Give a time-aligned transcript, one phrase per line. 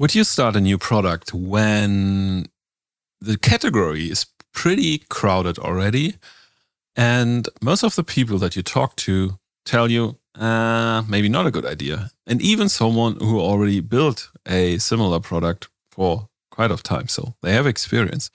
[0.00, 2.46] would you start a new product when
[3.20, 6.14] the category is pretty crowded already?
[6.96, 11.50] And most of the people that you talk to tell you, uh, maybe not a
[11.50, 12.10] good idea.
[12.26, 17.52] And even someone who already built a similar product for quite a time, so they
[17.52, 18.30] have experience.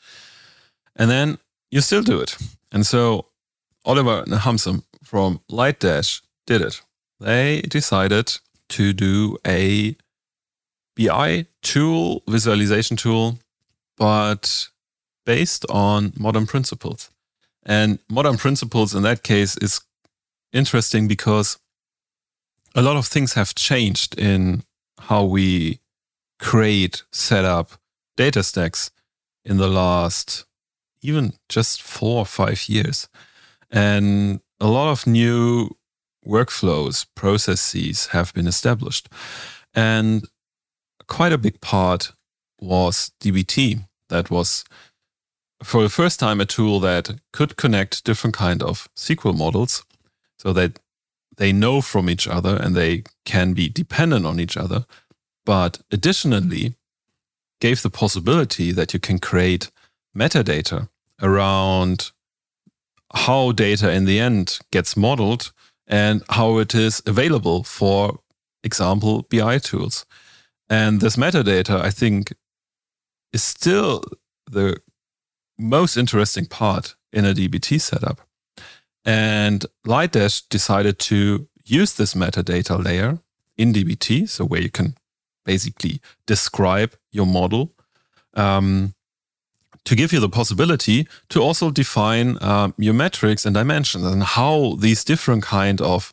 [0.96, 1.40] And then
[1.72, 2.38] you still do it.
[2.72, 3.26] And so
[3.86, 6.84] Oliver and Hamzah from Lightdash did it.
[7.20, 8.38] They decided
[8.70, 9.96] to do a
[10.96, 13.40] BI tool, visualization tool,
[13.98, 14.68] but
[15.26, 17.10] based on modern principles.
[17.66, 19.82] And modern principles in that case is
[20.54, 21.58] interesting because
[22.76, 24.64] a lot of things have changed in
[25.00, 25.80] how we
[26.40, 27.72] create, set up
[28.18, 28.92] data stacks
[29.44, 30.46] in the last
[31.02, 33.08] even just four or five years.
[33.72, 35.70] And a lot of new
[36.26, 39.10] workflows, processes have been established.
[39.74, 40.28] And
[41.08, 42.12] quite a big part
[42.60, 43.86] was DBT.
[44.10, 44.64] That was
[45.64, 49.84] for the first time a tool that could connect different kind of SQL models
[50.38, 50.80] so that
[51.38, 54.86] they know from each other and they can be dependent on each other.
[55.46, 56.76] But additionally,
[57.60, 59.72] gave the possibility that you can create
[60.16, 60.90] metadata
[61.22, 62.12] around
[63.14, 65.52] how data in the end gets modeled
[65.88, 68.20] and how it is available for
[68.64, 70.06] example BI tools.
[70.70, 72.34] And this metadata, I think,
[73.32, 74.04] is still
[74.50, 74.78] the
[75.58, 78.22] most interesting part in a DBT setup.
[79.04, 83.20] And Lightdash decided to use this metadata layer
[83.58, 84.96] in DBT, so where you can
[85.46, 87.72] basically describe your model,
[88.34, 88.96] um,
[89.86, 94.76] to give you the possibility to also define uh, your metrics and dimensions and how
[94.80, 96.12] these different kind of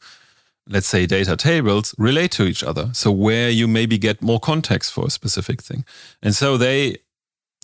[0.69, 4.93] let's say data tables relate to each other so where you maybe get more context
[4.93, 5.85] for a specific thing
[6.23, 6.97] and so they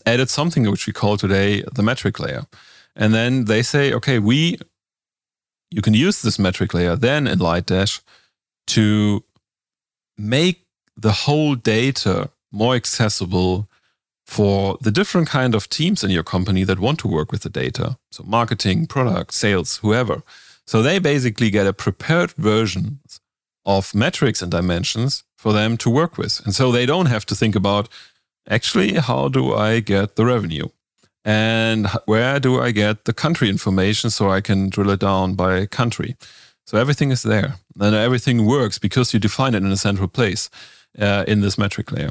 [0.07, 2.47] added something which we call today the metric layer
[2.97, 4.59] and then they say okay we
[5.71, 8.01] you can use this metric layer then in Lightdash
[8.69, 9.25] to
[10.17, 13.69] make the whole data more accessible
[14.27, 17.49] for the different kind of teams in your company that want to work with the
[17.49, 17.97] data.
[18.11, 20.23] So marketing, product, sales, whoever.
[20.69, 23.01] So they basically get a prepared version
[23.65, 26.45] of metrics and dimensions for them to work with.
[26.45, 27.89] And so they don't have to think about
[28.51, 30.69] actually, how do I get the revenue?
[31.25, 35.65] And where do I get the country information so I can drill it down by
[35.65, 36.17] country?
[36.67, 37.55] So everything is there.
[37.81, 40.51] And everything works because you define it in a central place
[40.99, 42.11] uh, in this metric layer.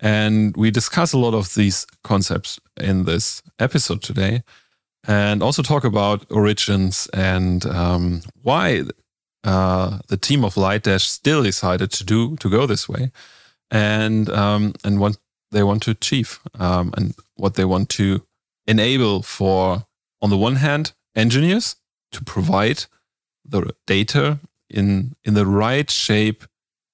[0.00, 4.42] And we discuss a lot of these concepts in this episode today
[5.06, 8.82] and also talk about origins and um, why
[9.44, 13.12] uh, the team of Lightdash still decided to do to go this way
[13.70, 15.16] and um, and what
[15.52, 18.22] they want to achieve um, and what they want to
[18.66, 19.86] enable for
[20.20, 21.76] on the one hand engineers
[22.12, 22.84] to provide
[23.44, 24.38] the data
[24.68, 26.44] in in the right shape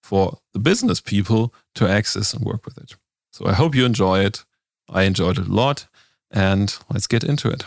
[0.03, 2.97] for the business people to access and work with it.
[3.33, 4.45] So I hope you enjoy it.
[4.89, 5.87] I enjoyed it a lot,
[6.31, 7.65] and let's get into it.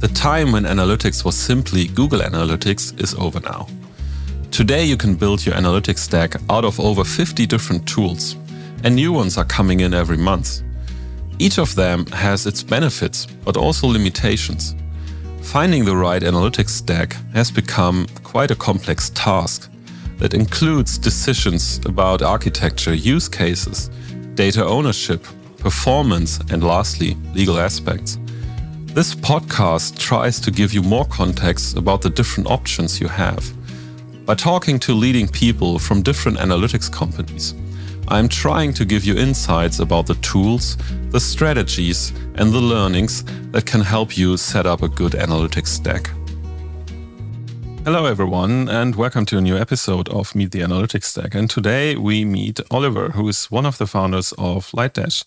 [0.00, 3.66] The time when analytics was simply Google Analytics is over now.
[4.50, 8.36] Today, you can build your analytics stack out of over 50 different tools,
[8.84, 10.62] and new ones are coming in every month.
[11.38, 14.74] Each of them has its benefits, but also limitations.
[15.42, 19.70] Finding the right analytics stack has become quite a complex task
[20.18, 23.88] that includes decisions about architecture, use cases,
[24.34, 25.24] data ownership,
[25.58, 28.18] performance, and lastly, legal aspects.
[28.98, 33.44] This podcast tries to give you more context about the different options you have.
[34.26, 37.54] By talking to leading people from different analytics companies,
[38.08, 40.76] I'm trying to give you insights about the tools,
[41.10, 43.22] the strategies, and the learnings
[43.52, 46.10] that can help you set up a good analytics stack.
[47.84, 51.36] Hello, everyone, and welcome to a new episode of Meet the Analytics Stack.
[51.36, 55.22] And today we meet Oliver, who is one of the founders of Lightdash.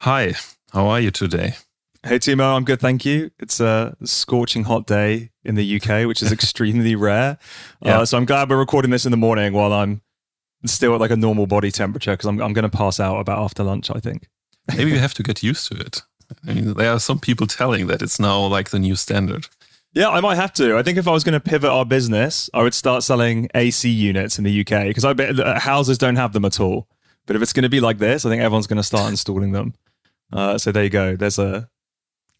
[0.00, 0.36] Hi,
[0.72, 1.56] how are you today?
[2.06, 3.30] Hey, Timo, I'm good, thank you.
[3.38, 7.38] It's a scorching hot day in the UK, which is extremely rare.
[7.80, 8.00] Yeah.
[8.00, 10.02] Uh, so I'm glad we're recording this in the morning while I'm
[10.66, 13.38] still at like a normal body temperature because I'm, I'm going to pass out about
[13.38, 14.28] after lunch, I think.
[14.76, 16.02] Maybe you have to get used to it.
[16.46, 19.48] I mean, there are some people telling that it's now like the new standard.
[19.94, 20.76] Yeah, I might have to.
[20.76, 23.88] I think if I was going to pivot our business, I would start selling AC
[23.88, 26.86] units in the UK because I bet houses don't have them at all.
[27.24, 29.52] But if it's going to be like this, I think everyone's going to start installing
[29.52, 29.72] them.
[30.30, 31.16] Uh, so there you go.
[31.16, 31.70] There's a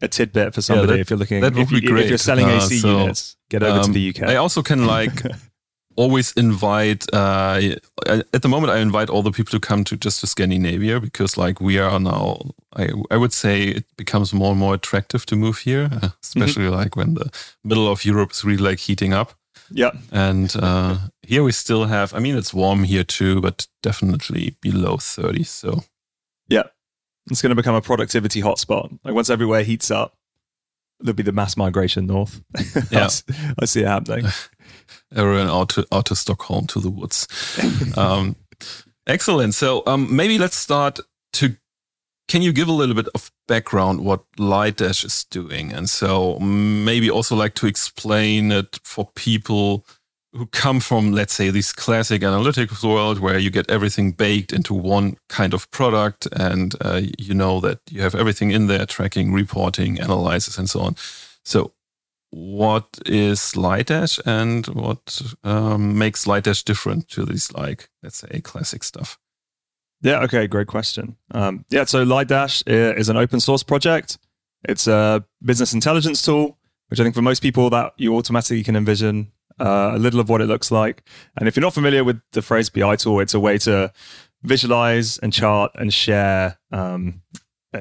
[0.04, 1.40] a tidbit for somebody yeah, that, if you're looking.
[1.40, 2.04] That would if, be you, great.
[2.04, 4.28] if you're selling uh, AC so, units, get over um, to the UK.
[4.28, 5.22] I also can like
[5.96, 7.60] always invite uh,
[8.06, 11.36] at the moment I invite all the people to come to just to Scandinavia because
[11.36, 12.40] like we are now
[12.76, 15.90] I I would say it becomes more and more attractive to move here,
[16.22, 16.80] especially mm-hmm.
[16.80, 17.30] like when the
[17.62, 19.34] middle of Europe is really like heating up.
[19.70, 19.92] Yeah.
[20.12, 24.98] And uh, here we still have, I mean, it's warm here too, but definitely below
[24.98, 25.44] 30.
[25.44, 25.84] So,
[27.30, 28.98] it's going to become a productivity hotspot.
[29.04, 30.16] Like once everywhere heats up,
[31.00, 32.42] there'll be the mass migration north.
[32.90, 33.08] Yeah.
[33.60, 34.26] I see it happening.
[35.14, 37.26] Everyone out to, out to Stockholm to the woods.
[37.96, 38.36] um,
[39.06, 39.54] excellent.
[39.54, 41.00] So, um, maybe let's start
[41.34, 41.56] to
[42.28, 45.72] can you give a little bit of background what Lightdash is doing?
[45.72, 49.86] And so maybe also like to explain it for people
[50.34, 54.74] who come from, let's say, this classic analytics world where you get everything baked into
[54.74, 59.32] one kind of product and uh, you know that you have everything in there, tracking,
[59.32, 60.96] reporting, analysis, and so on.
[61.44, 61.72] So
[62.30, 68.82] what is Lightdash and what um, makes Lightdash different to this, like, let's say, classic
[68.82, 69.18] stuff?
[70.02, 70.20] Yeah.
[70.24, 70.48] Okay.
[70.48, 71.16] Great question.
[71.30, 71.84] Um, yeah.
[71.84, 74.18] So Lightdash is an open source project.
[74.68, 76.58] It's a business intelligence tool,
[76.88, 79.30] which I think for most people that you automatically can envision
[79.60, 81.02] uh, a little of what it looks like.
[81.36, 83.92] And if you're not familiar with the phrase BI tool, it's a way to
[84.42, 87.22] visualize and chart and share um,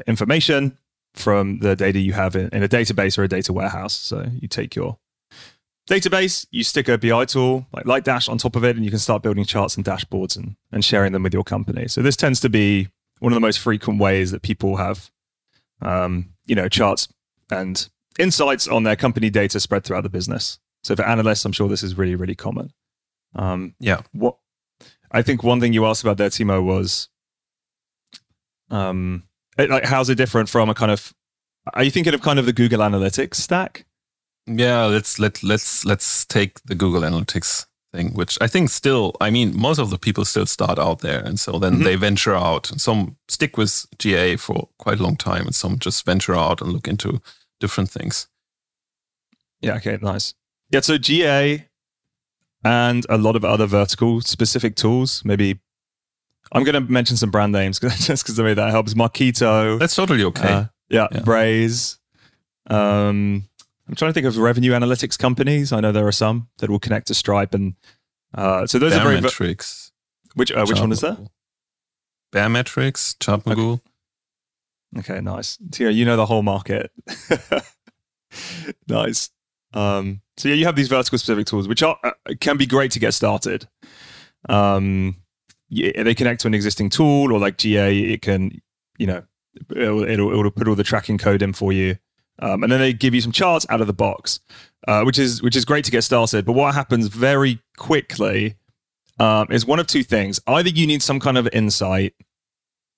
[0.08, 0.78] information
[1.14, 3.94] from the data you have in, in a database or a data warehouse.
[3.94, 4.98] So you take your
[5.88, 9.00] database, you stick a BI tool like Lightdash on top of it, and you can
[9.00, 11.88] start building charts and dashboards and, and sharing them with your company.
[11.88, 12.90] So this tends to be
[13.20, 15.12] one of the most frequent ways that people have,
[15.82, 17.08] um, you know, charts
[17.52, 17.90] and
[18.20, 20.60] insights on their company data spread throughout the business.
[20.84, 22.72] So for analysts, I'm sure this is really, really common.
[23.36, 24.02] Um, yeah.
[24.12, 24.38] What
[25.12, 27.10] I think one thing you asked about there, Timo, was,
[28.70, 29.24] um,
[29.58, 31.14] it, like, how's it different from a kind of?
[31.74, 33.86] Are you thinking of kind of the Google Analytics stack?
[34.46, 39.30] Yeah, let's let let's let's take the Google Analytics thing, which I think still, I
[39.30, 41.84] mean, most of the people still start out there, and so then mm-hmm.
[41.84, 42.70] they venture out.
[42.72, 46.62] And some stick with GA for quite a long time, and some just venture out
[46.62, 47.22] and look into
[47.62, 48.28] different things.
[49.62, 49.76] Yeah.
[49.76, 49.98] Okay.
[50.02, 50.34] Nice.
[50.74, 50.82] Yeah.
[50.82, 51.68] So GA
[52.64, 55.24] and a lot of other vertical specific tools.
[55.24, 55.60] Maybe
[56.52, 58.94] I'm going to mention some brand names just because the way that helps.
[58.94, 59.80] Marketo.
[59.80, 60.48] That's totally okay.
[60.48, 61.22] Uh, yeah, yeah.
[61.22, 62.00] Braze.
[62.68, 63.48] Um,
[63.88, 65.72] I'm trying to think of revenue analytics companies.
[65.72, 67.76] I know there are some that will connect to Stripe, and
[68.34, 69.92] uh, so those Bear are very metrics.
[70.36, 71.20] Which uh, which one is that?
[72.32, 73.82] Baremetrics, Chartmogul.
[74.98, 75.14] Okay.
[75.14, 75.58] okay, nice.
[75.72, 76.92] Tia, you know the whole market.
[78.88, 79.30] nice.
[79.74, 82.92] Um, so yeah, you have these vertical specific tools, which are uh, can be great
[82.92, 83.68] to get started.
[84.50, 85.18] Um,
[85.70, 88.62] yeah, they connect to an existing tool, or like GA, it can,
[88.98, 89.24] you know,
[89.76, 91.98] it'll, it'll, it'll put all the tracking code in for you.
[92.40, 94.40] Um, and then they give you some charts out of the box,
[94.88, 96.46] uh, which is which is great to get started.
[96.46, 98.56] But what happens very quickly
[99.20, 102.14] um, is one of two things: either you need some kind of insight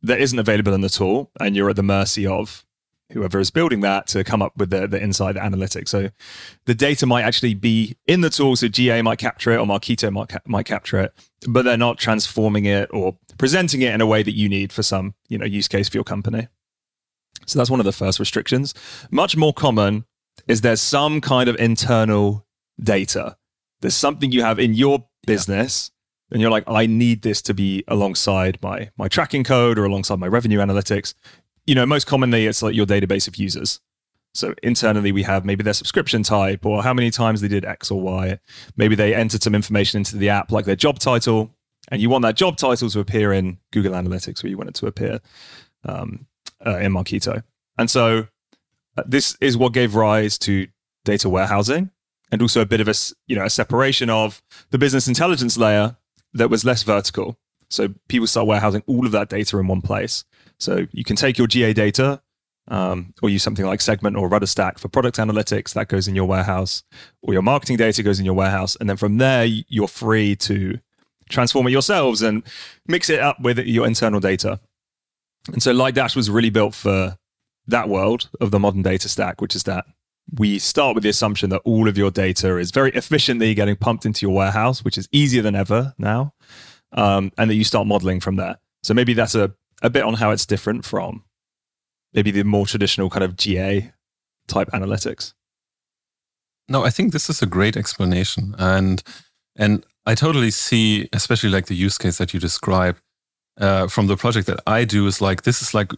[0.02, 2.66] that isn't available in the tool, and you're at the mercy of
[3.12, 5.90] whoever is building that to come up with the, the insight, the analytics.
[5.90, 6.10] So
[6.66, 10.12] the data might actually be in the tool, so GA might capture it or Marketo
[10.12, 11.14] might ca- might capture it,
[11.48, 14.84] but they're not transforming it or presenting it in a way that you need for
[14.84, 16.48] some you know use case for your company.
[17.46, 18.74] So that's one of the first restrictions.
[19.12, 20.06] Much more common
[20.48, 22.46] is there's some kind of internal
[22.82, 23.38] data.
[23.82, 25.92] There's something you have in your business
[26.32, 30.20] and you're like, I need this to be alongside my my tracking code or alongside
[30.20, 31.14] my revenue analytics.
[31.66, 33.80] You know, most commonly it's like your database of users.
[34.34, 37.90] So internally we have maybe their subscription type or how many times they did X
[37.90, 38.40] or Y.
[38.76, 41.52] Maybe they entered some information into the app like their job title
[41.90, 44.76] and you want that job title to appear in Google Analytics where you want it
[44.76, 45.22] to appear.
[45.86, 46.28] Um,
[46.66, 47.44] uh, in Marketo.
[47.78, 48.28] And so
[48.98, 50.68] uh, this is what gave rise to
[51.04, 51.92] data warehousing
[52.32, 52.94] and also a bit of a,
[53.28, 54.42] you know, a separation of
[54.72, 55.98] the business intelligence layer
[56.34, 57.38] that was less vertical.
[57.70, 60.24] So people start warehousing all of that data in one place.
[60.58, 62.22] So you can take your GA data
[62.68, 66.26] um, or use something like Segment or RudderStack for product analytics that goes in your
[66.26, 66.84] warehouse,
[67.22, 70.80] or your marketing data goes in your warehouse, and then from there you're free to
[71.30, 72.44] transform it yourselves and
[72.88, 74.60] mix it up with your internal data.
[75.52, 77.18] And so Lightdash was really built for
[77.68, 79.86] that world of the modern data stack, which is that
[80.34, 84.06] we start with the assumption that all of your data is very efficiently getting pumped
[84.06, 86.34] into your warehouse, which is easier than ever now,
[86.94, 88.58] um, and that you start modeling from there.
[88.82, 91.24] So maybe that's a, a bit on how it's different from
[92.14, 93.92] maybe the more traditional kind of GA
[94.48, 95.34] type analytics.
[96.68, 99.04] No, I think this is a great explanation, and
[99.56, 102.98] and I totally see, especially like the use case that you describe,
[103.60, 105.92] uh, from the project that I do is like this is like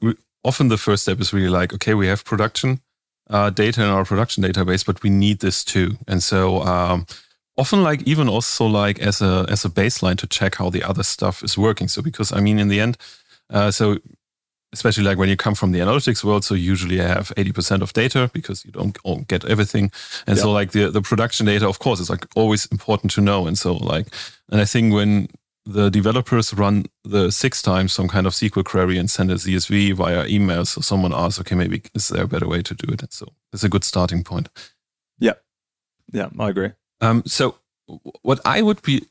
[0.43, 2.79] often the first step is really like okay we have production
[3.29, 7.05] uh, data in our production database but we need this too and so um,
[7.57, 11.03] often like even also like as a as a baseline to check how the other
[11.03, 11.88] stuff is working.
[11.88, 12.98] So because I mean in the end,
[13.49, 13.97] uh, so
[14.73, 17.93] especially like when you come from the analytics world, so usually I have 80% of
[17.93, 19.91] data because you don't get everything.
[20.27, 20.43] And yeah.
[20.43, 23.47] so like the, the production data, of course, is like always important to know.
[23.47, 24.07] And so like,
[24.51, 25.29] and I think when
[25.65, 29.93] the developers run the six times some kind of SQL query and send a CSV
[29.93, 30.65] via email.
[30.65, 33.01] So someone asks, okay, maybe is there a better way to do it?
[33.01, 34.49] And so it's a good starting point.
[35.19, 35.33] Yeah.
[36.13, 36.71] Yeah, I agree.
[37.01, 37.57] Um, so
[38.21, 39.07] what I would be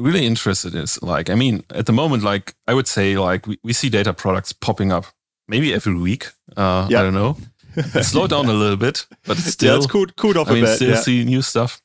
[0.00, 3.58] really interested is like, I mean, at the moment, like I would say like we,
[3.62, 5.06] we see data products popping up
[5.48, 6.28] maybe every week.
[6.56, 7.36] Uh, I don't know.
[8.02, 10.64] Slow down a little bit, but still, yeah, it's cooled, cooled off I a mean,
[10.64, 10.76] bit.
[10.76, 11.00] Still yeah.
[11.00, 11.80] see new stuff.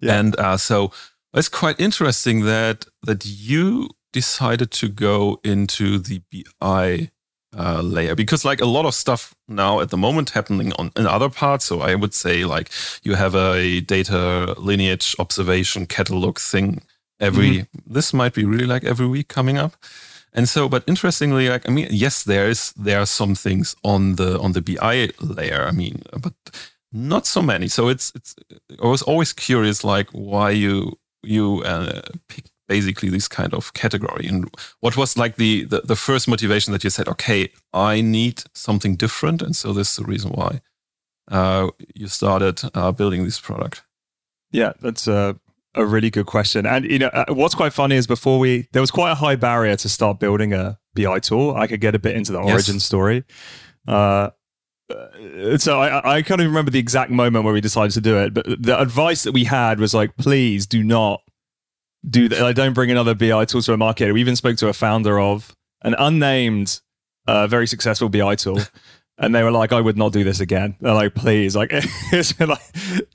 [0.00, 0.18] Yeah.
[0.18, 0.92] And uh, so
[1.34, 7.10] it's quite interesting that that you decided to go into the BI
[7.56, 11.06] uh, layer because like a lot of stuff now at the moment happening on in
[11.06, 11.64] other parts.
[11.64, 12.70] So I would say like
[13.02, 16.82] you have a data lineage observation catalog thing
[17.20, 17.50] every.
[17.50, 17.94] Mm-hmm.
[17.94, 19.76] This might be really like every week coming up.
[20.32, 24.16] And so, but interestingly, like I mean, yes, there is there are some things on
[24.16, 25.64] the on the BI layer.
[25.64, 26.34] I mean, but
[26.92, 27.68] not so many.
[27.68, 28.34] So it's it's.
[28.82, 34.28] I was always curious, like why you you uh, picked basically this kind of category
[34.28, 34.48] and
[34.78, 38.94] what was like the, the, the first motivation that you said okay i need something
[38.94, 40.60] different and so this is the reason why
[41.32, 43.82] uh, you started uh, building this product
[44.52, 45.36] yeah that's a,
[45.74, 48.82] a really good question and you know uh, what's quite funny is before we there
[48.82, 51.98] was quite a high barrier to start building a bi tool i could get a
[51.98, 52.84] bit into the origin yes.
[52.84, 53.24] story
[53.86, 54.30] uh,
[55.58, 58.34] so I, I can't even remember the exact moment where we decided to do it,
[58.34, 61.22] but the advice that we had was like, please do not
[62.08, 62.40] do that.
[62.40, 64.12] Like, don't bring another BI tool to a market.
[64.12, 66.80] We even spoke to a founder of an unnamed,
[67.26, 68.58] uh, very successful BI tool.
[69.20, 70.76] And they were like, I would not do this again.
[70.80, 72.62] They're like, please, like it's been like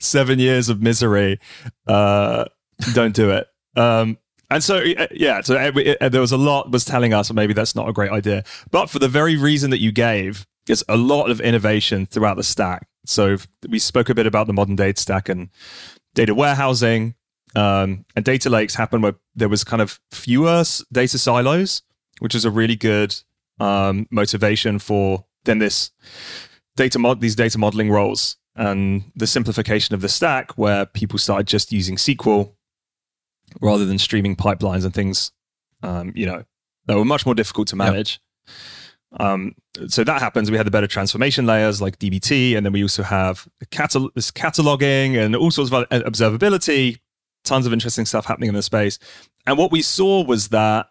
[0.00, 1.38] seven years of misery.
[1.86, 2.46] Uh,
[2.94, 3.48] don't do it.
[3.76, 4.16] Um,
[4.48, 7.74] and so, yeah, so it, it, there was a lot was telling us maybe that's
[7.74, 8.44] not a great idea.
[8.70, 12.44] But for the very reason that you gave, there's a lot of innovation throughout the
[12.44, 12.86] stack.
[13.04, 13.36] So
[13.68, 15.50] we spoke a bit about the modern data stack and
[16.14, 17.16] data warehousing
[17.56, 21.82] um, and data lakes happened where there was kind of fewer data silos,
[22.18, 23.14] which is a really good
[23.60, 25.90] um, motivation for then this
[26.76, 31.46] data mod these data modeling roles and the simplification of the stack where people started
[31.46, 32.52] just using SQL
[33.60, 35.32] rather than streaming pipelines and things,
[35.82, 36.42] um, you know,
[36.86, 38.20] that were much more difficult to manage.
[38.46, 39.20] Yep.
[39.20, 39.54] Um,
[39.88, 40.50] so that happens.
[40.50, 44.30] We had the better transformation layers like DBT, and then we also have catal- this
[44.30, 46.98] cataloging and all sorts of uh, observability,
[47.44, 48.98] tons of interesting stuff happening in the space.
[49.46, 50.88] And what we saw was that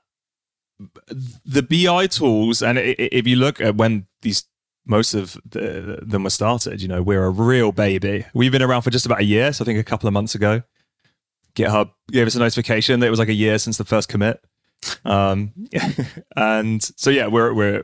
[1.46, 4.44] the BI tools, and if you look at when these
[4.86, 8.25] most of the, them were started, you know, we're a real baby.
[8.34, 9.51] We've been around for just about a year.
[9.51, 10.62] So I think a couple of months ago,
[11.55, 14.44] GitHub gave us a notification that it was like a year since the first commit.
[15.03, 15.53] Um,
[16.36, 17.82] and so yeah, we're we're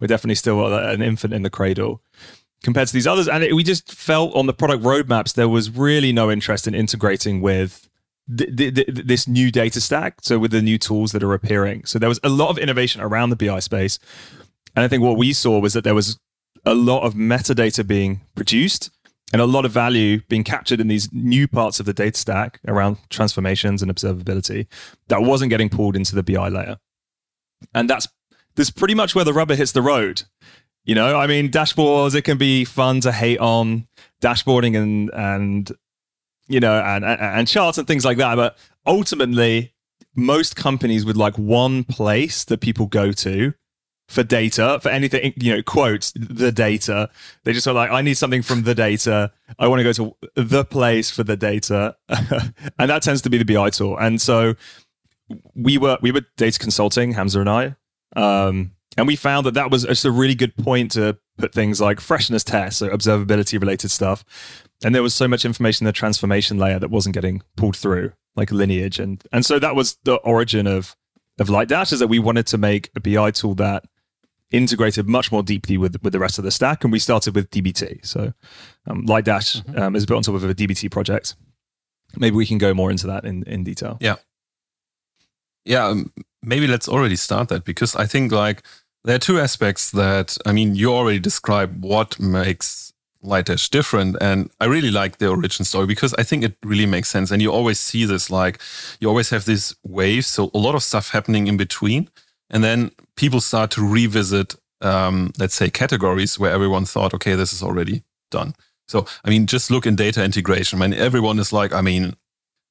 [0.00, 2.02] we're definitely still an infant in the cradle
[2.62, 3.28] compared to these others.
[3.28, 6.74] And it, we just felt on the product roadmaps, there was really no interest in
[6.74, 7.88] integrating with
[8.26, 10.16] this new data stack.
[10.22, 11.84] So with the new tools that are appearing.
[11.84, 13.98] So there was a lot of innovation around the BI space.
[14.76, 16.18] And I think what we saw was that there was
[16.64, 18.90] a lot of metadata being produced
[19.32, 22.60] and a lot of value being captured in these new parts of the data stack
[22.66, 24.66] around transformations and observability
[25.08, 26.78] that wasn't getting pulled into the BI layer.
[27.74, 28.08] And that's
[28.56, 30.22] this pretty much where the rubber hits the road.
[30.84, 33.88] You know, I mean, dashboards, it can be fun to hate on
[34.20, 35.72] dashboarding and, and,
[36.46, 38.36] you know, and, and charts and things like that.
[38.36, 39.72] But ultimately,
[40.14, 43.54] most companies would like one place that people go to
[44.08, 47.08] for data, for anything, you know, quotes, the data.
[47.44, 49.32] They just are like, I need something from the data.
[49.58, 51.96] I want to go to the place for the data.
[52.08, 53.96] and that tends to be the BI tool.
[53.96, 54.54] And so
[55.54, 57.76] we were, we were data consulting, Hamzah and I.
[58.16, 61.80] Um, and we found that that was just a really good point to put things
[61.80, 64.24] like freshness tests, so observability related stuff.
[64.84, 68.12] And there was so much information in the transformation layer that wasn't getting pulled through,
[68.36, 69.00] like lineage.
[69.00, 70.94] And and so that was the origin of
[71.40, 73.84] of Lightdash is that we wanted to make a BI tool that
[74.50, 76.84] integrated much more deeply with with the rest of the stack.
[76.84, 78.04] And we started with DBT.
[78.04, 78.32] So
[78.86, 79.78] um, Lightdash mm-hmm.
[79.78, 81.34] um, is built on top of a DBT project.
[82.16, 83.98] Maybe we can go more into that in, in detail.
[84.00, 84.16] Yeah.
[85.64, 88.62] Yeah, um, maybe let's already start that because I think like
[89.04, 92.92] there are two aspects that I mean you already described what makes
[93.24, 97.08] Lightdash different, and I really like the origin story because I think it really makes
[97.08, 97.30] sense.
[97.30, 98.60] And you always see this like
[99.00, 102.10] you always have this wave, so a lot of stuff happening in between,
[102.50, 107.52] and then people start to revisit, um, let's say, categories where everyone thought, okay, this
[107.52, 108.54] is already done.
[108.88, 110.80] So I mean, just look in data integration.
[110.80, 112.16] I mean, everyone is like, I mean,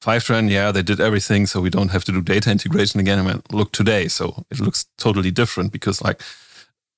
[0.03, 3.19] Fivetran, yeah, they did everything, so we don't have to do data integration again.
[3.19, 6.21] I mean, look today, so it looks totally different because like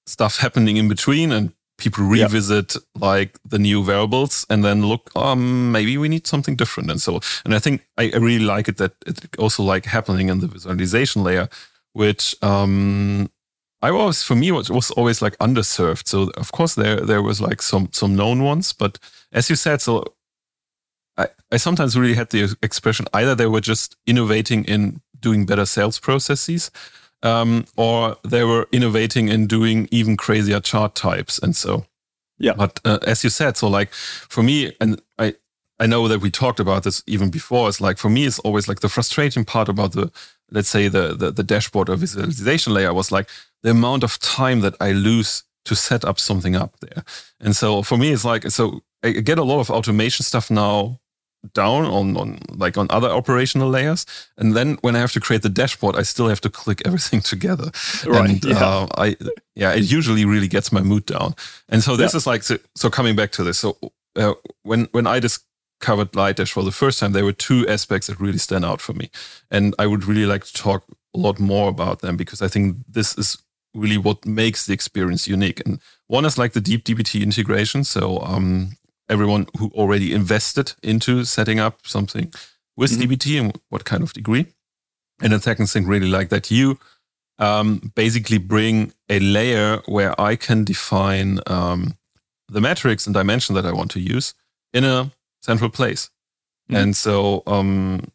[0.08, 2.84] stuff happening in between and people revisit yep.
[2.96, 7.20] like the new variables and then look um maybe we need something different and so
[7.44, 10.48] and i think i, I really like it that it also like happening in the
[10.48, 11.50] visualization layer
[11.96, 13.30] which um
[13.82, 17.42] i was for me was, was always like underserved so of course there there was
[17.42, 19.00] like some some known ones but
[19.32, 20.04] as you said so
[21.18, 25.66] I, I sometimes really had the expression either they were just innovating in doing better
[25.66, 26.72] sales processes
[27.26, 31.40] um, or they were innovating in doing even crazier chart types.
[31.40, 31.86] And so,
[32.38, 32.54] yeah.
[32.54, 35.36] But uh, as you said, so like for me, and I,
[35.80, 37.68] I know that we talked about this even before.
[37.68, 40.12] It's like for me, it's always like the frustrating part about the,
[40.52, 43.30] let's say the the, the dashboard or visualization layer was like
[43.64, 47.04] the amount of time that I lose to set up something up there.
[47.40, 51.00] And so for me, it's like so I get a lot of automation stuff now
[51.54, 54.06] down on, on like on other operational layers.
[54.38, 57.22] And then when I have to create the dashboard, I still have to click everything
[57.34, 57.72] together.
[58.06, 58.30] Right.
[58.30, 58.58] And, yeah.
[58.58, 59.16] Uh, I,
[59.56, 61.36] yeah, it usually really gets my mood down.
[61.70, 62.18] And so this yeah.
[62.18, 63.60] is like, so, so, coming back to this.
[63.60, 63.78] So
[64.16, 65.20] uh, when, when I
[65.80, 68.94] discovered Lightdash for the first time, there were two aspects that really stand out for
[68.94, 69.10] me.
[69.52, 72.78] And I would really like to talk a lot more about them because I think
[72.88, 73.38] this is
[73.74, 75.62] really what makes the experience unique.
[75.66, 77.84] And one is like the deep DBT integration.
[77.84, 78.78] So um,
[79.10, 82.34] everyone who already invested into setting up something
[82.78, 83.12] with mm-hmm.
[83.12, 84.48] DBT and what kind of degree.
[85.22, 86.78] And the second thing, really like that you
[87.38, 91.98] um, basically bring a layer where I can define um,
[92.50, 94.34] the metrics and dimension that I want to use
[94.74, 95.12] in a
[95.46, 96.10] central place.
[96.70, 96.76] Mm-hmm.
[96.76, 98.12] And so, um,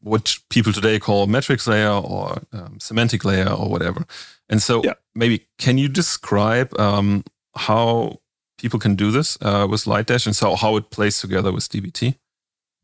[0.00, 4.04] what people today call metrics layer or um, semantic layer or whatever.
[4.50, 4.94] And so, yeah.
[5.14, 7.24] maybe can you describe um,
[7.56, 8.20] how
[8.58, 12.16] people can do this uh, with Lightdash and so how it plays together with DBT?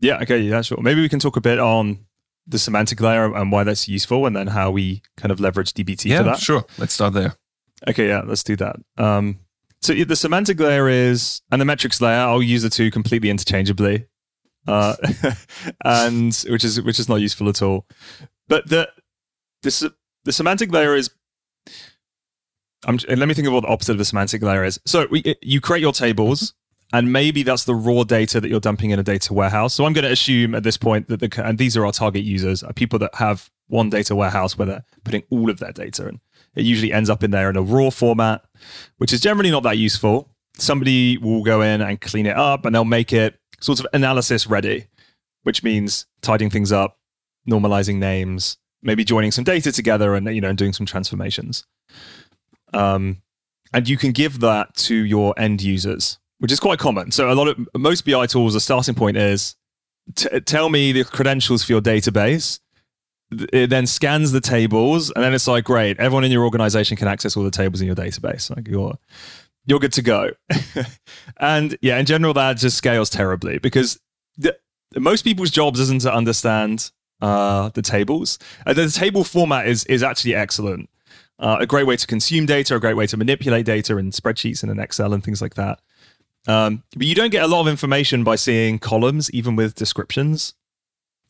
[0.01, 0.81] Yeah, okay, yeah, sure.
[0.81, 2.07] Maybe we can talk a bit on
[2.47, 6.07] the semantic layer and why that's useful and then how we kind of leverage DBT
[6.07, 6.39] yeah, for that.
[6.39, 6.65] sure.
[6.79, 7.35] Let's start there.
[7.89, 8.77] Okay, yeah, let's do that.
[8.97, 9.41] Um,
[9.81, 14.07] so the semantic layer is, and the metrics layer, I'll use the two completely interchangeably,
[14.67, 14.97] uh,
[15.85, 17.87] and which is which is not useful at all.
[18.49, 18.91] But the
[19.63, 21.11] the the semantic layer is
[22.87, 24.81] I'm, let me think of what the opposite of the semantic layer is.
[24.87, 26.55] So we, you create your tables,
[26.93, 29.75] and maybe that's the raw data that you're dumping in a data warehouse.
[29.75, 32.25] So I'm going to assume at this point that the and these are our target
[32.25, 36.09] users, are people that have one data warehouse where they're putting all of their data
[36.09, 36.21] in.
[36.55, 38.45] It usually ends up in there in a raw format,
[38.99, 40.29] which is generally not that useful.
[40.57, 44.47] Somebody will go in and clean it up, and they'll make it sort of analysis
[44.47, 44.87] ready,
[45.43, 46.99] which means tidying things up,
[47.49, 51.65] normalizing names, maybe joining some data together, and you know, doing some transformations.
[52.73, 53.23] Um,
[53.73, 57.13] and you can give that to your end users, which is quite common.
[57.13, 59.55] So a lot of most BI tools, the starting point is
[60.15, 62.59] t- tell me the credentials for your database.
[63.53, 67.09] It then scans the tables, and then it's like, great, everyone in your organization can
[67.09, 68.55] access all the tables in your database.
[68.55, 68.99] Like you're
[69.67, 70.31] you're good to go.
[71.37, 74.01] and yeah, in general, that just scales terribly because
[74.37, 74.57] the,
[74.97, 76.91] most people's jobs isn't to understand
[77.21, 78.39] uh, the tables.
[78.67, 80.91] Uh, the table format is is actually excellent
[81.41, 84.63] uh, a great way to consume data, a great way to manipulate data in spreadsheets
[84.63, 85.81] and in Excel and things like that.
[86.47, 90.55] Um, but you don't get a lot of information by seeing columns, even with descriptions.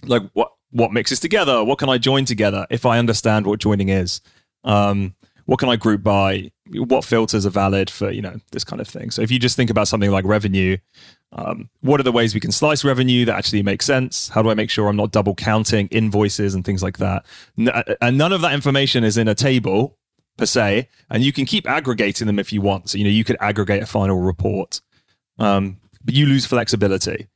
[0.05, 1.65] Like what what mixes together?
[1.65, 4.21] What can I join together if I understand what joining is?
[4.65, 5.15] Um,
[5.47, 6.53] what can I group by?
[6.73, 9.11] What filters are valid for you know this kind of thing?
[9.11, 10.77] So if you just think about something like revenue,
[11.33, 14.29] um, what are the ways we can slice revenue that actually makes sense?
[14.29, 17.25] How do I make sure I'm not double counting invoices and things like that?
[17.57, 19.99] and none of that information is in a table
[20.37, 22.91] per se, and you can keep aggregating them if you want.
[22.91, 24.81] So you know you could aggregate a final report,
[25.39, 27.27] um, but you lose flexibility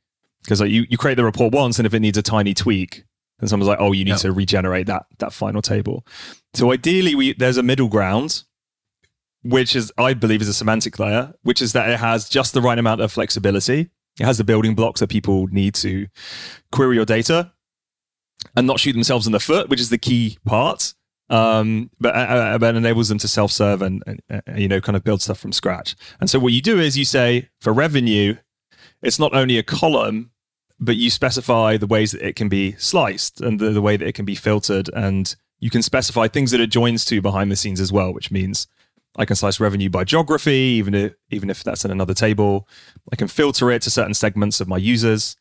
[0.43, 3.03] because like, you you create the report once, and if it needs a tiny tweak,
[3.39, 4.19] then someone's like, oh, you need yep.
[4.19, 6.05] to regenerate that that final table.
[6.53, 8.43] So ideally, we there's a middle ground,
[9.43, 12.61] which is I believe is a semantic layer, which is that it has just the
[12.61, 13.89] right amount of flexibility.
[14.19, 16.07] It has the building blocks that people need to
[16.71, 17.51] query your data
[18.55, 20.93] and not shoot themselves in the foot, which is the key part
[21.29, 24.95] um, but, uh, uh, but enables them to self-serve and, and uh, you know kind
[24.95, 25.95] of build stuff from scratch.
[26.19, 28.37] And so what you do is you say for revenue,
[29.01, 30.31] it's not only a column,
[30.79, 34.07] but you specify the ways that it can be sliced and the, the way that
[34.07, 37.55] it can be filtered, and you can specify things that it joins to behind the
[37.55, 38.67] scenes as well, which means
[39.17, 42.67] I can slice revenue by geography, even if even if that's in another table.
[43.11, 45.37] I can filter it to certain segments of my users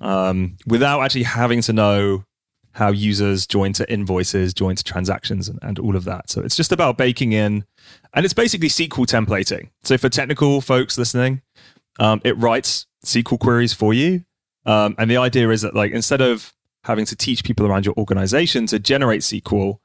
[0.00, 2.24] um, without actually having to know
[2.72, 6.28] how users join to invoices, join to transactions, and, and all of that.
[6.30, 7.64] So it's just about baking in,
[8.12, 9.70] and it's basically SQL templating.
[9.82, 11.40] So for technical folks listening,
[11.98, 14.24] um, it writes SQL queries for you.
[14.66, 16.52] Um, and the idea is that like instead of
[16.86, 19.78] having to teach people around your organization to generate SQL.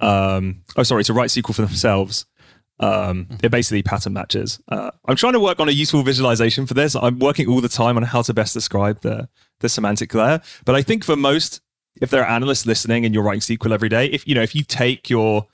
[0.00, 2.26] Um, oh, sorry, to write SQL for themselves.
[2.80, 4.58] Um, it basically pattern matches.
[4.68, 6.96] Uh, I'm trying to work on a useful visualization for this.
[6.96, 9.28] I'm working all the time on how to best describe the
[9.60, 10.40] the semantic layer.
[10.64, 11.60] But I think for most,
[12.00, 14.54] if there are analysts listening and you're writing SQL every day, if you know if
[14.54, 15.46] you take your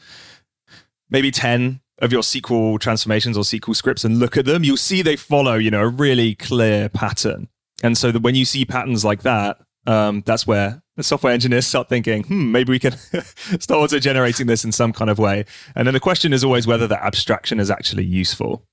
[1.10, 5.02] maybe 10 of your SQL transformations or SQL scripts and look at them, you'll see
[5.02, 7.48] they follow, you know, a really clear pattern.
[7.82, 11.66] And so that when you see patterns like that, um, that's where the software engineers
[11.66, 12.92] start thinking, hmm, maybe we can
[13.60, 15.44] start auto generating this in some kind of way.
[15.74, 18.64] And then the question is always whether the abstraction is actually useful.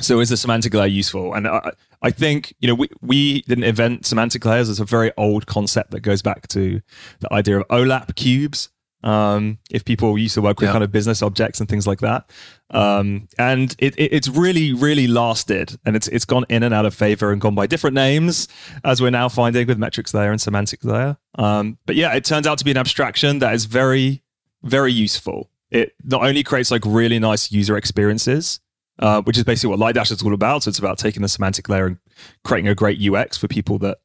[0.00, 1.32] So is the semantic layer useful?
[1.32, 1.72] And I,
[2.02, 4.68] I think, you know, we, we didn't invent semantic layers.
[4.68, 6.82] It's a very old concept that goes back to
[7.20, 8.68] the idea of OLAP cubes.
[9.02, 10.72] Um, if people used to work with yeah.
[10.72, 12.28] kind of business objects and things like that,
[12.70, 16.86] um, and it, it, it's really, really lasted, and it's it's gone in and out
[16.86, 18.48] of favor and gone by different names,
[18.84, 21.16] as we're now finding with metrics layer and semantic layer.
[21.36, 24.22] Um, but yeah, it turns out to be an abstraction that is very,
[24.62, 25.50] very useful.
[25.70, 28.60] It not only creates like really nice user experiences,
[28.98, 30.62] uh, which is basically what Lightdash is all about.
[30.62, 31.98] So it's about taking the semantic layer and
[32.44, 33.98] creating a great UX for people that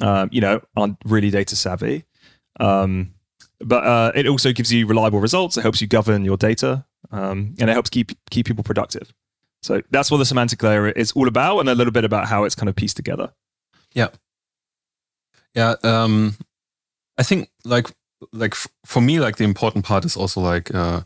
[0.00, 2.04] um, you know aren't really data savvy.
[2.60, 3.13] Um,
[3.64, 5.56] but uh, it also gives you reliable results.
[5.56, 9.12] It helps you govern your data, um, and it helps keep keep people productive.
[9.62, 12.44] So that's what the semantic layer is all about, and a little bit about how
[12.44, 13.32] it's kind of pieced together.
[13.92, 14.08] Yeah,
[15.54, 15.74] yeah.
[15.82, 16.36] Um,
[17.18, 17.88] I think like
[18.32, 21.02] like for me, like the important part is also like uh,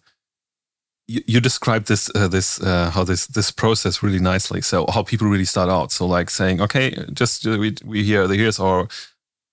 [1.06, 4.60] you, you described this uh, this uh, how this this process really nicely.
[4.60, 5.92] So how people really start out.
[5.92, 8.88] So like saying, okay, just we we hear here's our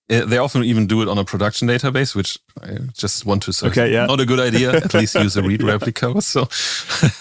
[0.08, 3.66] they often even do it on a production database, which I just want to say
[3.68, 4.06] okay, yeah.
[4.06, 4.72] not a good idea.
[4.72, 5.70] At least use a read yeah.
[5.72, 6.20] replica.
[6.22, 6.48] So,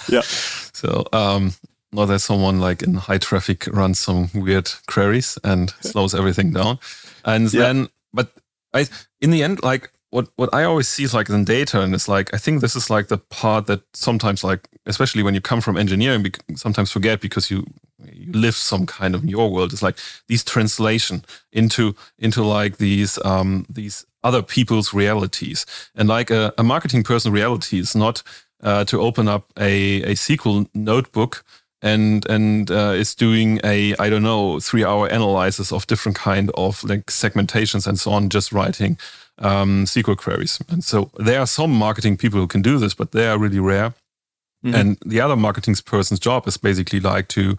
[0.09, 0.21] yeah.
[0.75, 1.53] So, um,
[1.93, 6.79] not that someone like in high traffic runs some weird queries and slows everything down.
[7.23, 7.61] And yeah.
[7.61, 8.33] then, but
[8.73, 8.85] I,
[9.21, 12.07] in the end, like what what I always see is like in data, and it's
[12.07, 15.61] like I think this is like the part that sometimes like especially when you come
[15.61, 17.65] from engineering, sometimes forget because you
[18.11, 19.73] you live some kind of your world.
[19.73, 26.31] It's like these translation into into like these um these other people's realities, and like
[26.31, 28.23] a, a marketing person reality is not
[28.63, 31.43] uh, to open up a a SQL notebook
[31.81, 36.51] and and uh, is doing a I don't know three hour analysis of different kind
[36.55, 38.97] of like segmentations and so on, just writing
[39.39, 40.59] um, SQL queries.
[40.69, 43.59] And so there are some marketing people who can do this, but they are really
[43.59, 43.93] rare.
[44.63, 44.75] Mm-hmm.
[44.75, 47.57] And the other marketing person's job is basically like to,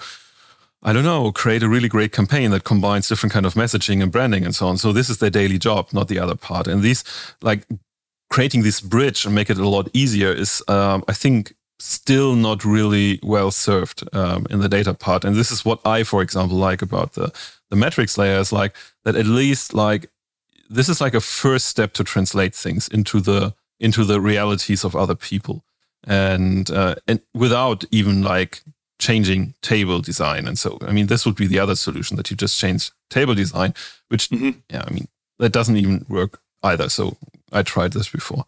[0.87, 4.13] I don't know, create a really great campaign that combines different kind of messaging and
[4.13, 4.79] branding and so on.
[4.79, 6.69] So this is their daily job, not the other part.
[6.69, 7.03] And these,
[7.43, 7.67] like,
[8.31, 12.65] creating this bridge and make it a lot easier is, um, I think, still not
[12.65, 15.25] really well served um, in the data part.
[15.25, 17.33] And this is what I, for example, like about the
[17.69, 20.09] the metrics layer is like that at least like
[20.71, 24.95] this is like a first step to translate things into the into the realities of
[24.95, 25.65] other people
[26.05, 28.63] and uh, and without even like
[28.99, 32.37] changing table design and so i mean this would be the other solution that you
[32.37, 33.75] just change table design
[34.09, 34.51] which mm-hmm.
[34.71, 35.07] yeah i mean
[35.39, 36.89] that doesn't even work either.
[36.89, 37.17] So
[37.53, 38.45] i tried this before.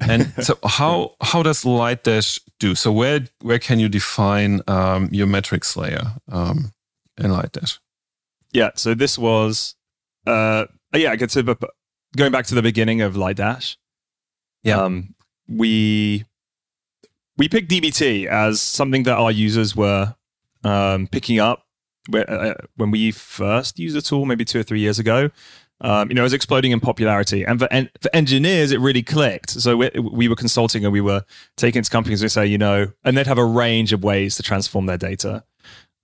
[0.00, 2.74] And so how how does lightdash do?
[2.74, 6.72] So where where can you define um, your metrics layer um,
[7.18, 7.78] in lightdash
[8.52, 9.74] yeah so this was
[10.26, 11.58] uh yeah, I could say, but
[12.16, 13.76] going back to the beginning of Lightdash,
[14.62, 15.14] yeah, um,
[15.48, 16.24] we
[17.36, 20.14] we picked DBT as something that our users were
[20.64, 21.66] um, picking up
[22.12, 25.30] uh, uh, when we first used the tool, maybe two or three years ago.
[25.80, 29.02] Um, you know, it was exploding in popularity, and for, en- for engineers, it really
[29.02, 29.50] clicked.
[29.50, 31.24] So we, we, were consulting, and we were
[31.56, 34.44] taking to companies and say, you know, and they'd have a range of ways to
[34.44, 35.42] transform their data.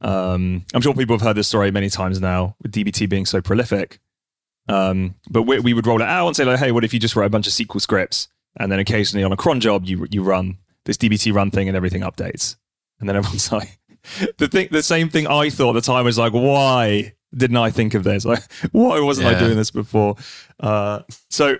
[0.00, 3.40] Um, I'm sure people have heard this story many times now, with DBT being so
[3.40, 4.00] prolific.
[4.68, 6.98] Um, but we, we, would roll it out and say like, hey, what if you
[6.98, 10.06] just write a bunch of SQL scripts and then occasionally on a cron job you
[10.10, 12.56] you run this DBT run thing and everything updates,
[12.98, 13.78] and then everyone's like,
[14.38, 17.70] the thing, the same thing I thought at the time was like, why didn't I
[17.70, 18.24] think of this?
[18.24, 19.36] Like, why wasn't yeah.
[19.36, 20.16] I doing this before?
[20.58, 21.58] Uh, so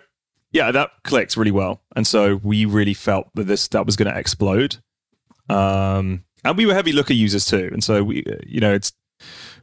[0.50, 4.10] yeah, that clicked really well, and so we really felt that this that was going
[4.10, 4.78] to explode.
[5.50, 8.92] Um, and we were heavy Looker users too, and so we, you know, it's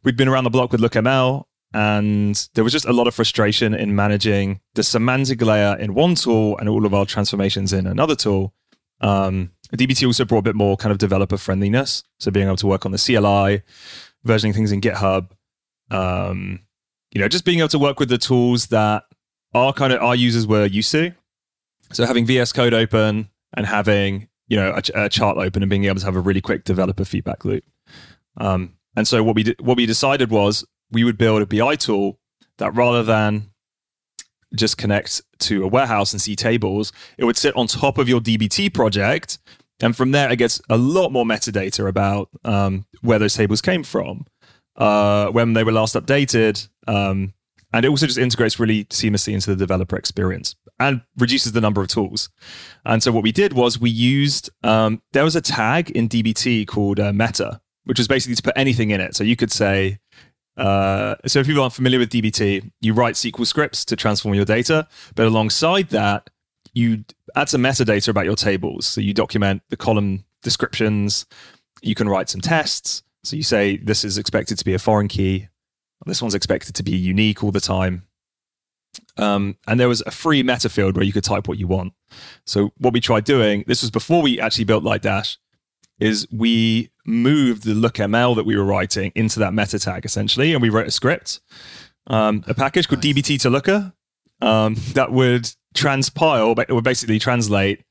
[0.04, 3.73] we'd been around the block with LookML, and there was just a lot of frustration
[3.73, 8.15] in managing the semantic layer in one tool and all of our transformations in another
[8.15, 8.54] tool.
[9.01, 12.03] Um, DBT also brought a bit more kind of developer friendliness.
[12.19, 13.62] So being able to work on the CLI,
[14.25, 15.31] versioning things in GitHub,
[15.91, 16.62] um,
[17.12, 19.03] you know, just being able to work with the tools that
[19.53, 21.13] our kind of our users were used to.
[21.91, 25.86] So having VS Code open and having you know a, a chart open and being
[25.86, 27.63] able to have a really quick developer feedback loop.
[28.38, 32.19] Um, and so what we what we decided was we would build a BI tool
[32.58, 33.51] that rather than
[34.58, 36.91] just connect to a warehouse and see tables.
[37.18, 39.38] It would sit on top of your DBT project.
[39.82, 43.84] And from there, it gets a lot more metadata about um, where those tables came
[43.84, 44.26] from,
[44.78, 46.68] uh, when they were last updated.
[46.88, 47.34] Um,
[47.74, 51.82] and it also just integrates really seamlessly into the developer experience and reduces the number
[51.82, 52.30] of tools.
[52.86, 56.68] And so what we did was we used, um, there was a tag in DBT
[56.68, 59.15] called uh, meta, which was basically to put anything in it.
[59.15, 60.00] So you could say,
[60.58, 64.46] uh, so if people aren't familiar with DBT, you write SQL scripts to transform your
[64.46, 66.30] data, but alongside that,
[66.74, 67.04] you
[67.36, 68.86] add some metadata about your tables.
[68.86, 71.26] So you document the column descriptions.
[71.82, 73.04] You can write some tests.
[73.24, 75.48] So you say this is expected to be a foreign key.
[76.06, 78.04] This one's expected to be unique all the time.
[79.18, 81.94] Um, and there was a free meta field where you could type what you want.
[82.46, 85.38] So what we tried doing, this was before we actually built Lightdash,
[86.00, 90.62] is we moved the lookml that we were writing into that meta tag essentially, and
[90.62, 91.39] we wrote a script,
[92.08, 93.94] um, a package called dbt to looker
[94.41, 97.84] um, that would transpile, it would basically translate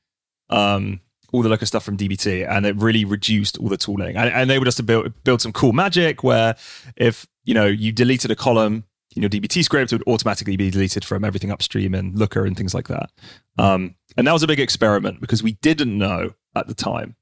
[0.49, 0.99] um,
[1.31, 4.15] all the looker stuff from DBT, and it really reduced all the tooling.
[4.15, 6.55] And, and enabled us to build build some cool magic where
[6.95, 10.69] if you know you deleted a column in your DBT script, it would automatically be
[10.69, 13.09] deleted from everything upstream and Looker and things like that.
[13.57, 17.15] Um, and that was a big experiment because we didn't know at the time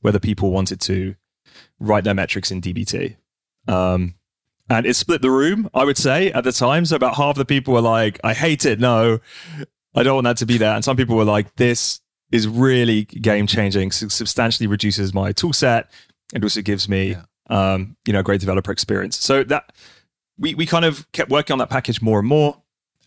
[0.00, 1.14] whether people wanted to
[1.78, 3.16] write their metrics in DBT.
[3.68, 4.14] Um,
[4.68, 6.86] and it split the room, I would say, at the time.
[6.86, 8.78] So about half the people were like, I hate it.
[8.78, 9.18] No,
[9.94, 10.74] I don't want that to be there.
[10.74, 15.90] And some people were like, this is really game changing, substantially reduces my tool set.
[16.32, 17.22] It also gives me, yeah.
[17.48, 19.18] um, you know, a great developer experience.
[19.18, 19.72] So that
[20.38, 22.62] we, we kind of kept working on that package more and more.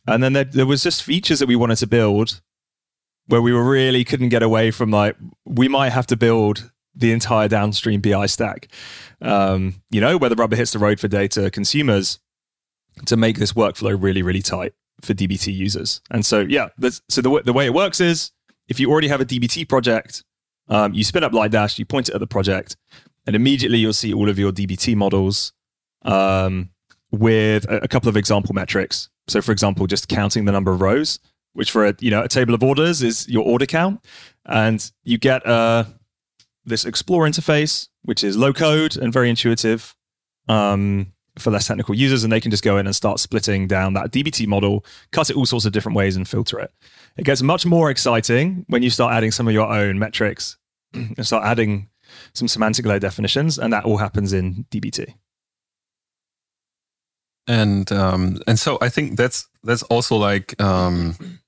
[0.05, 2.41] And then there, there was just features that we wanted to build
[3.27, 7.11] where we were really couldn't get away from like, we might have to build the
[7.11, 8.67] entire downstream BI stack.
[9.21, 12.19] Um, you know, where the rubber hits the road for data consumers
[13.05, 16.01] to make this workflow really, really tight for DBT users.
[16.11, 16.67] And so, yeah,
[17.09, 18.31] so the, the way it works is
[18.67, 20.23] if you already have a DBT project,
[20.69, 22.77] um, you spin up Lightdash, you point it at the project,
[23.25, 25.53] and immediately you'll see all of your DBT models
[26.03, 26.69] um,
[27.11, 29.09] with a, a couple of example metrics.
[29.27, 31.19] So, for example, just counting the number of rows,
[31.53, 34.03] which for a you know a table of orders is your order count,
[34.45, 35.87] and you get a
[36.65, 39.95] this Explore interface, which is low code and very intuitive
[40.47, 43.93] um, for less technical users, and they can just go in and start splitting down
[43.93, 46.71] that DBT model, cut it all sorts of different ways, and filter it.
[47.17, 50.57] It gets much more exciting when you start adding some of your own metrics
[50.93, 51.89] and start adding
[52.33, 55.13] some semantic layer definitions, and that all happens in DBT.
[57.45, 61.39] And um, and so I think that's that's also like um,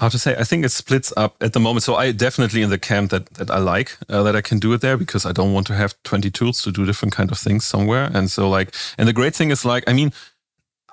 [0.00, 1.82] how to say i think it splits up at the moment.
[1.82, 4.72] So i definitely in the camp that that i like uh, that i can do
[4.72, 7.38] it there because i don't want to have 20 tools to do different kind of
[7.38, 8.10] things somewhere.
[8.12, 10.12] And so like and the great thing is like i mean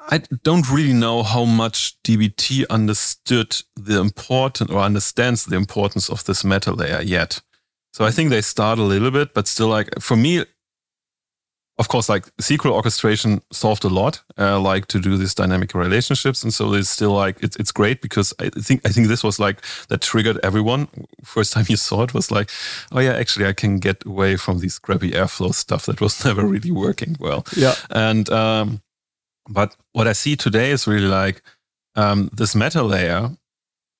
[0.10, 6.24] i don't really know how much dbt understood the important or understands the importance of
[6.26, 7.42] this meta layer yet.
[7.94, 10.46] So i think they start a little bit but still like for me
[11.80, 16.42] of course, like SQL orchestration solved a lot, uh, like to do these dynamic relationships,
[16.44, 19.40] and so it's still like it's it's great because I think I think this was
[19.40, 20.88] like that triggered everyone.
[21.24, 22.50] First time you saw it was like,
[22.92, 26.46] oh yeah, actually I can get away from these crappy Airflow stuff that was never
[26.46, 27.46] really working well.
[27.56, 28.82] Yeah, and um,
[29.48, 31.44] but what I see today is really like
[31.96, 33.30] um, this meta layer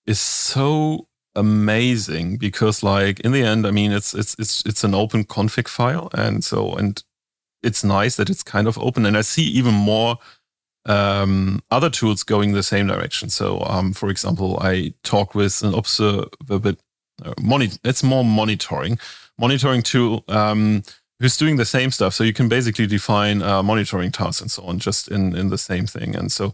[0.08, 4.96] is so amazing because like in the end i mean it's it's it's it's an
[4.96, 7.04] open config file and so and
[7.64, 9.06] it's nice that it's kind of open.
[9.06, 10.18] And I see even more
[10.86, 13.30] um, other tools going the same direction.
[13.30, 16.78] So, um, for example, I talk with an observability,
[17.24, 18.98] uh, moni- it's more monitoring,
[19.38, 20.84] monitoring tool um,
[21.20, 22.14] who's doing the same stuff.
[22.14, 25.58] So you can basically define uh, monitoring tasks and so on, just in in the
[25.58, 26.16] same thing.
[26.16, 26.54] And so,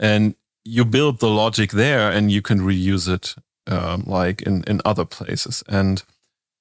[0.00, 0.34] and
[0.64, 3.34] you build the logic there, and you can reuse it
[3.66, 5.62] um, like in in other places.
[5.68, 6.02] And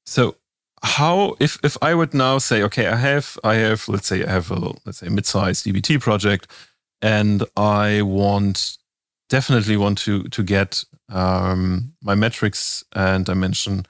[0.06, 0.36] so
[0.84, 4.32] how if if I would now say, okay, I have I have let's say I
[4.32, 6.48] have a let's say mid-sized DBT project,
[7.02, 8.78] and I want
[9.30, 13.86] definitely want to to get um, my metrics and dimension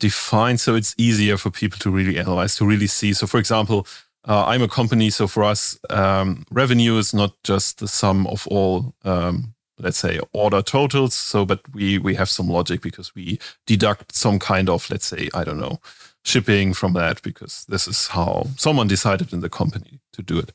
[0.00, 3.12] defined so it's easier for people to really analyze to really see.
[3.12, 3.86] So, for example.
[4.24, 8.46] Uh, I'm a company, so for us, um, revenue is not just the sum of
[8.46, 13.38] all um, let's say order totals so but we we have some logic because we
[13.66, 15.78] deduct some kind of let's say i don't know
[16.24, 20.52] shipping from that because this is how someone decided in the company to do it.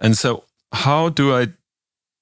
[0.00, 1.48] And so how do I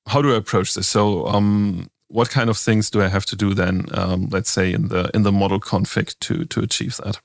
[0.07, 0.89] how do I approach this?
[0.89, 4.73] So um, what kind of things do I have to do then, um, let's say
[4.73, 7.21] in the in the model config to to achieve that?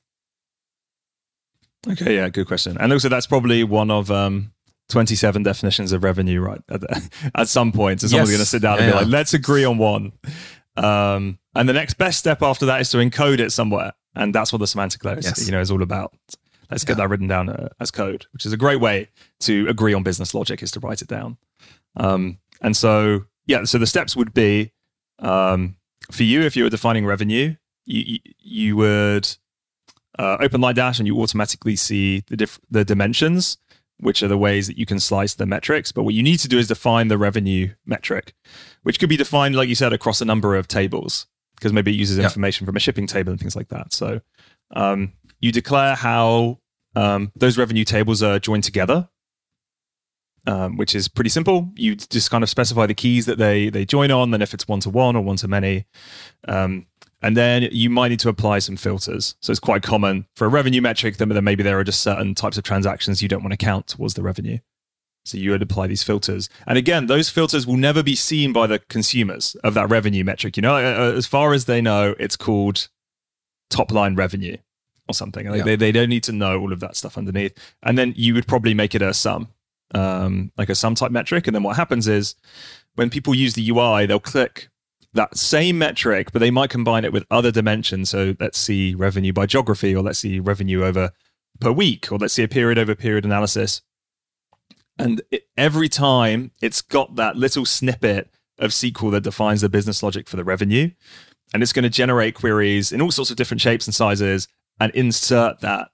[1.90, 2.78] Okay, yeah, good question.
[2.80, 4.52] And also that's probably one of um,
[4.90, 8.02] 27 definitions of revenue right at, the, at some point.
[8.02, 8.38] So someone's Yes.
[8.38, 10.12] going to sit down and Yeah, be like, let's agree on one.
[10.76, 13.94] Um, and the next best step after that is to encode it somewhere.
[14.16, 15.46] And that's what the semantic layer is, Yes.
[15.46, 16.14] you know, is all about.
[16.72, 19.10] Let's get that written down uh, as code, which is a great way
[19.42, 21.38] to agree on business logic is to write it down.
[21.96, 24.72] Um, and so, yeah, so the steps would be
[25.20, 25.78] um,
[26.12, 29.30] for you, if you were defining revenue, you, you, you would
[30.20, 33.58] uh, open Lightdash and you automatically see the diff- the dimensions,
[34.00, 35.92] which are the ways that you can slice the metrics.
[35.92, 38.34] But what you need to do is define the revenue metric,
[38.84, 41.98] which could be defined, like you said, across a number of tables, because maybe it
[41.98, 42.24] uses Yeah.
[42.24, 43.92] information from a shipping table and things like that.
[43.94, 44.22] So
[44.72, 46.60] um, you declare how
[46.96, 49.10] um, those revenue tables are joined together.
[50.46, 51.70] Um, which is pretty simple.
[51.76, 54.66] You just kind of specify the keys that they they join on, and if it's
[54.66, 55.86] one to one or one to many,
[56.48, 56.86] um,
[57.22, 59.36] and then you might need to apply some filters.
[59.42, 62.58] So it's quite common for a revenue metric that maybe there are just certain types
[62.58, 64.60] of transactions you don't want to count towards the revenue.
[65.28, 66.50] So you would apply these filters.
[66.66, 70.58] And again, those filters will never be seen by the consumers of that revenue metric.
[70.58, 72.88] You know, Uh, as far as they know, it's called
[73.70, 74.58] top line revenue
[75.08, 75.48] or something.
[75.48, 75.64] Like Yeah.
[75.64, 77.54] they, they don't need to know all of that stuff underneath.
[77.84, 79.50] And then you would probably make it a sum,
[79.94, 81.48] um, like a sum type metric.
[81.48, 82.36] And then what happens is
[82.96, 84.70] when people use the UI, they'll click
[85.14, 88.10] that same metric, but they might combine it with other dimensions.
[88.10, 91.12] So let's see revenue by geography, or let's see revenue over
[91.60, 93.82] per week, or let's see a period over period analysis.
[95.00, 98.30] And it, every time it's got that little snippet
[98.60, 100.90] of SQL that defines the business logic for the revenue.
[101.54, 104.48] And it's going to generate queries in all sorts of different shapes and sizes
[104.80, 105.90] and insert that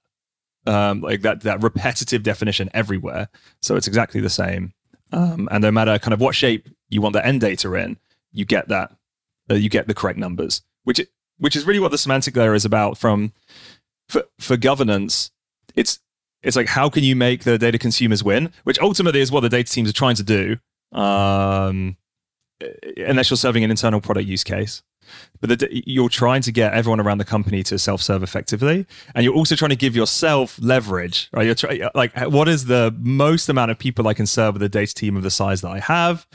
[0.66, 3.28] um, like that that repetitive definition everywhere.
[3.60, 4.72] So it's exactly the same.
[5.12, 7.98] Um, and no matter kind of what shape you want the end data in,
[8.32, 8.92] you get that
[9.50, 11.00] uh, you get the correct numbers, which
[11.38, 12.98] which is really what the semantic layer is about.
[12.98, 13.32] From
[14.08, 15.30] for for governance,
[15.74, 16.00] it's
[16.44, 19.48] it's like how can you make the data consumers win, which ultimately is what the
[19.48, 20.56] data teams are trying to do.
[20.92, 21.96] Um,
[22.96, 24.82] unless you're serving an internal product use case.
[25.40, 29.34] But the, you're trying to get everyone around the company to self-serve effectively, and you're
[29.34, 31.28] also trying to give yourself leverage.
[31.32, 31.46] Right?
[31.46, 34.68] You're trying like what is the most amount of people I can serve with a
[34.68, 36.26] data team of the size that I have,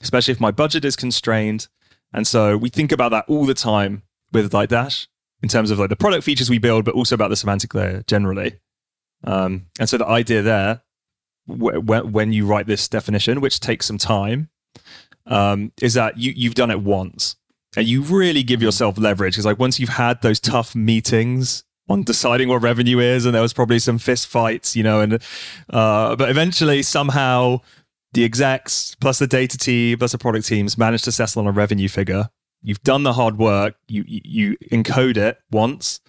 [0.00, 1.68] especially if my budget is constrained.
[2.12, 5.08] And so we think about that all the time with Lightdash
[5.42, 8.04] in terms of like the product features we build, but also about the semantic layer
[8.06, 8.58] generally.
[9.24, 10.82] Um, and so the idea there,
[11.48, 14.50] w- w- when you write this definition, which takes some time,
[15.26, 17.36] um, is that you you've done it once.
[17.76, 22.04] And you really give yourself leverage because like once you've had those tough meetings on
[22.04, 25.20] deciding what revenue is and there was probably some fist fights you know and
[25.70, 27.60] uh, but eventually somehow
[28.14, 31.52] the execs plus the data team plus the product teams managed to settle on a
[31.52, 32.30] revenue figure.
[32.62, 33.74] You've done the hard work.
[33.88, 36.00] You you, you encode it once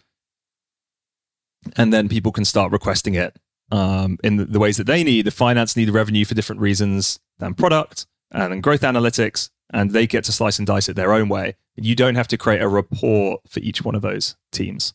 [1.78, 3.38] and then people can start requesting it
[3.72, 6.62] um, in the, the ways that they need the finance need the revenue for different
[6.62, 10.96] reasons than product and then growth analytics and they get to slice and dice it
[10.96, 11.56] their own way.
[11.76, 14.94] You don't have to create a report for each one of those teams.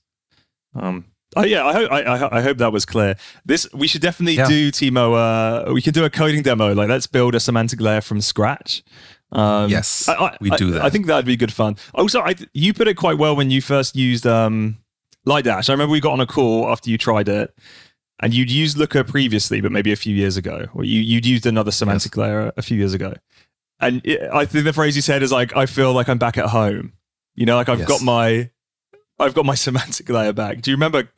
[0.74, 1.06] Um,
[1.36, 3.16] oh yeah, I hope I, I, hope that was clear.
[3.44, 4.48] This we should definitely Yeah.
[4.48, 5.66] do, Timo.
[5.68, 6.72] Uh, we can do a coding demo.
[6.74, 8.82] Like let's build a semantic layer from scratch.
[9.32, 10.82] Um, Yes, I, I, we do that.
[10.82, 11.76] I think that'd be good fun.
[11.94, 14.78] Also, I, you put it quite well when you first used um,
[15.26, 15.68] Lightdash.
[15.68, 17.54] I remember we got on a call after you tried it,
[18.20, 21.46] and you'd used Looker previously, but maybe a few years ago, or you, you'd used
[21.46, 23.14] another semantic layer a few years ago.
[23.78, 26.36] And it, I think the phrase you said is like, "I feel like I'm back
[26.38, 26.92] at home."
[27.34, 27.88] You know, like I've Yes.
[27.88, 28.50] got my,
[29.18, 30.60] I've got my semantic layer back.
[30.60, 31.08] Do you remember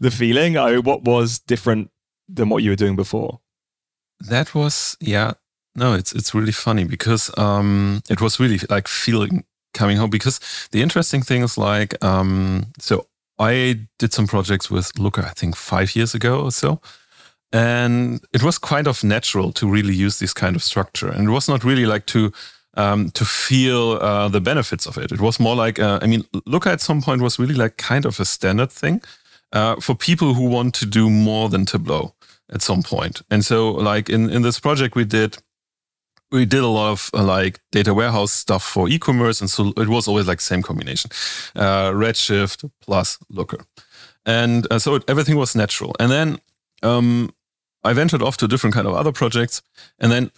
[0.00, 0.56] the feeling?
[0.56, 1.90] I, what was different
[2.28, 3.40] than what you were doing before?
[4.20, 5.30] that was yeah
[5.76, 9.44] no it's it's really funny because um it was really like feeling
[9.74, 10.40] coming home because
[10.72, 13.06] the interesting thing is like um so
[13.38, 16.80] i did some projects with looker i think five years ago or so
[17.52, 21.30] and it was kind of natural to really use this kind of structure and it
[21.30, 22.32] was not really like to
[22.78, 25.10] um, to feel uh, the benefits of it.
[25.10, 28.06] It was more like, uh, I mean, Looker at some point was really like kind
[28.06, 29.02] of a standard thing
[29.52, 32.14] uh, for people who want to do more than Tableau
[32.52, 33.22] at some point.
[33.30, 35.38] And so, like in in this project we did,
[36.30, 39.88] we did a lot of uh, like data warehouse stuff for e-commerce, and so it
[39.88, 41.10] was always like same combination,
[41.56, 43.64] uh, Redshift plus Looker,
[44.26, 45.94] and uh, so it, everything was natural.
[45.98, 46.38] And then
[46.82, 47.30] um,
[47.84, 49.62] I ventured off to different kind of other projects,
[49.98, 50.30] and then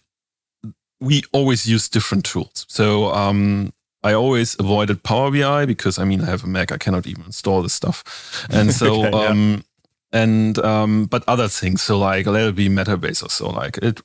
[1.01, 2.67] we always use different tools.
[2.69, 6.79] So um, I always avoided Power BI because I mean I have a Mac, I
[6.79, 9.27] cannot even install this stuff, and so Okay, yeah.
[9.27, 9.65] um,
[10.13, 11.83] and um, but other things.
[11.83, 13.51] So like let it be Metabase or so.
[13.51, 14.01] Like it,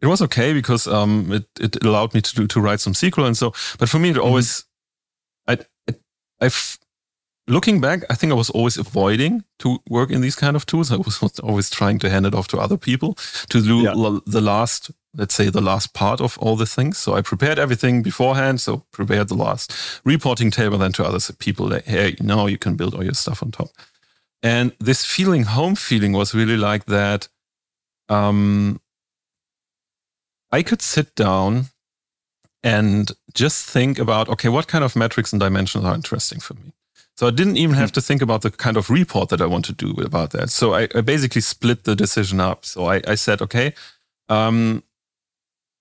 [0.00, 3.26] it was okay because um, it it allowed me to do to write some SQL
[3.26, 3.52] and so.
[3.78, 4.64] But for me, it always,
[5.46, 5.94] I I,
[6.40, 6.78] I f-
[7.48, 10.92] looking back, I think I was always avoiding to work in these kind of tools.
[10.92, 13.14] I was always trying to hand it off to other people
[13.48, 14.18] to do yeah.
[14.26, 16.98] the last, let's say, the last part of all the things.
[16.98, 18.60] So I prepared everything beforehand.
[18.60, 22.76] So prepared the last reporting table, then to other people that, hey, now you can
[22.76, 23.70] build all your stuff on top.
[24.42, 27.28] And this feeling, home feeling, was really like that.
[28.08, 28.80] Um,
[30.50, 31.66] I could sit down
[32.62, 36.72] and just think about okay, what kind of metrics and dimensions are interesting for me.
[37.16, 37.94] So I didn't even have hmm.
[37.94, 40.50] to think about the kind of report that I want to do about that.
[40.50, 42.64] So I, I basically split the decision up.
[42.64, 43.74] So I, I said, okay,
[44.28, 44.84] um,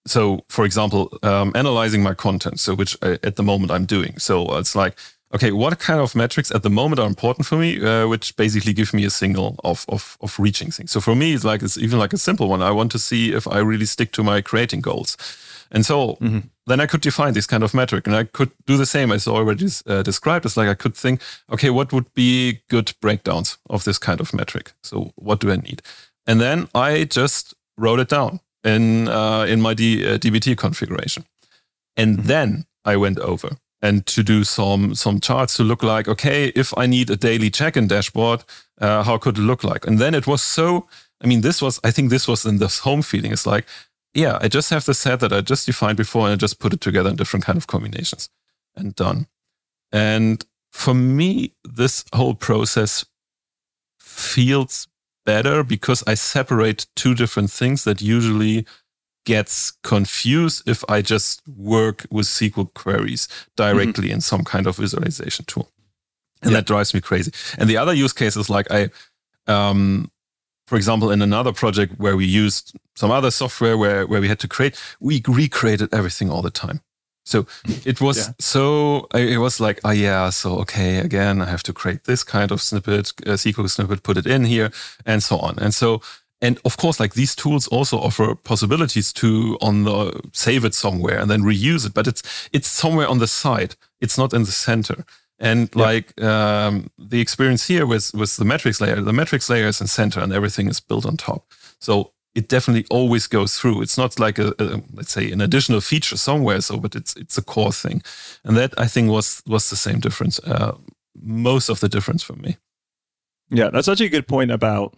[0.07, 4.17] so for example, um, analyzing my content, so which I, at the moment I'm doing.
[4.17, 4.97] So it's like,
[5.33, 8.73] okay, what kind of metrics at the moment are important for me, uh, which basically
[8.73, 10.91] give me a signal of, of of reaching things.
[10.91, 12.61] So for me, it's like it's even like a simple one.
[12.61, 15.17] I want to see if I really stick to my creating goals.
[15.71, 16.39] And so mm-hmm.
[16.65, 19.27] then I could define this kind of metric and I could do the same as
[19.27, 20.45] already uh, described.
[20.45, 21.21] It's like I could think,
[21.51, 24.71] okay, what would be good breakdowns of this kind of metric?
[24.81, 25.81] So what do I need?
[26.25, 31.25] And then I just wrote it down in, uh, in my D, uh, DBT configuration.
[31.95, 32.27] And mm-hmm.
[32.27, 36.75] then I went over and to do some some charts to look like okay if
[36.77, 38.43] i need a daily check-in dashboard
[38.81, 40.87] uh, how could it look like and then it was so
[41.23, 43.65] i mean this was i think this was in this home feeling it's like
[44.17, 46.73] yeah, I just have the set that I just defined before and I just put
[46.73, 48.29] it together in different kind of combinations
[48.75, 49.27] and done.
[49.91, 53.05] And for me, this whole process
[53.99, 54.87] feels
[55.23, 58.65] better because I separate two different things that usually
[59.27, 64.15] gets confused if I just work with SQL queries directly mm-hmm.
[64.15, 65.69] in some kind of visualization tool.
[66.41, 66.59] And yeah.
[66.59, 67.31] that drives me crazy.
[67.57, 68.89] And the other use case is like I
[69.47, 70.09] um,
[70.67, 74.39] for example, in another project where we used some other software where, where we had
[74.39, 76.81] to create, we recreated everything all the time.
[77.23, 77.47] So
[77.85, 78.33] it was yeah.
[78.39, 82.51] so, it was like, oh yeah, so okay, again, I have to create this kind
[82.51, 84.71] of snippet, uh, SQL snippet, put it in here,
[85.05, 85.57] and so on.
[85.59, 86.01] And so,
[86.41, 91.19] and of course, like these tools also offer possibilities to on the save it somewhere
[91.19, 93.75] and then reuse it, but it's it's somewhere on the side.
[93.99, 95.03] It's not in the center.
[95.39, 99.81] And like um, the experience here with with the metrics layer, the metrics layer is
[99.81, 101.45] in center and everything is built on top.
[101.79, 103.81] So it definitely always goes through.
[103.81, 107.37] It's not like a, a, let's say an additional feature somewhere, so but it's it's
[107.37, 108.03] a core thing,
[108.43, 110.39] and that I think was was the same difference.
[110.39, 110.77] Uh,
[111.19, 112.57] most of the difference for me.
[113.49, 114.95] Yeah, that's actually a good point about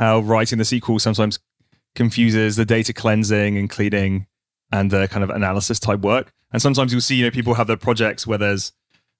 [0.00, 1.38] how writing the SQL sometimes
[1.94, 4.26] confuses the data cleansing and cleaning
[4.72, 6.32] and the kind of analysis type work.
[6.52, 8.72] And sometimes you'll see, you know, people have their projects where there's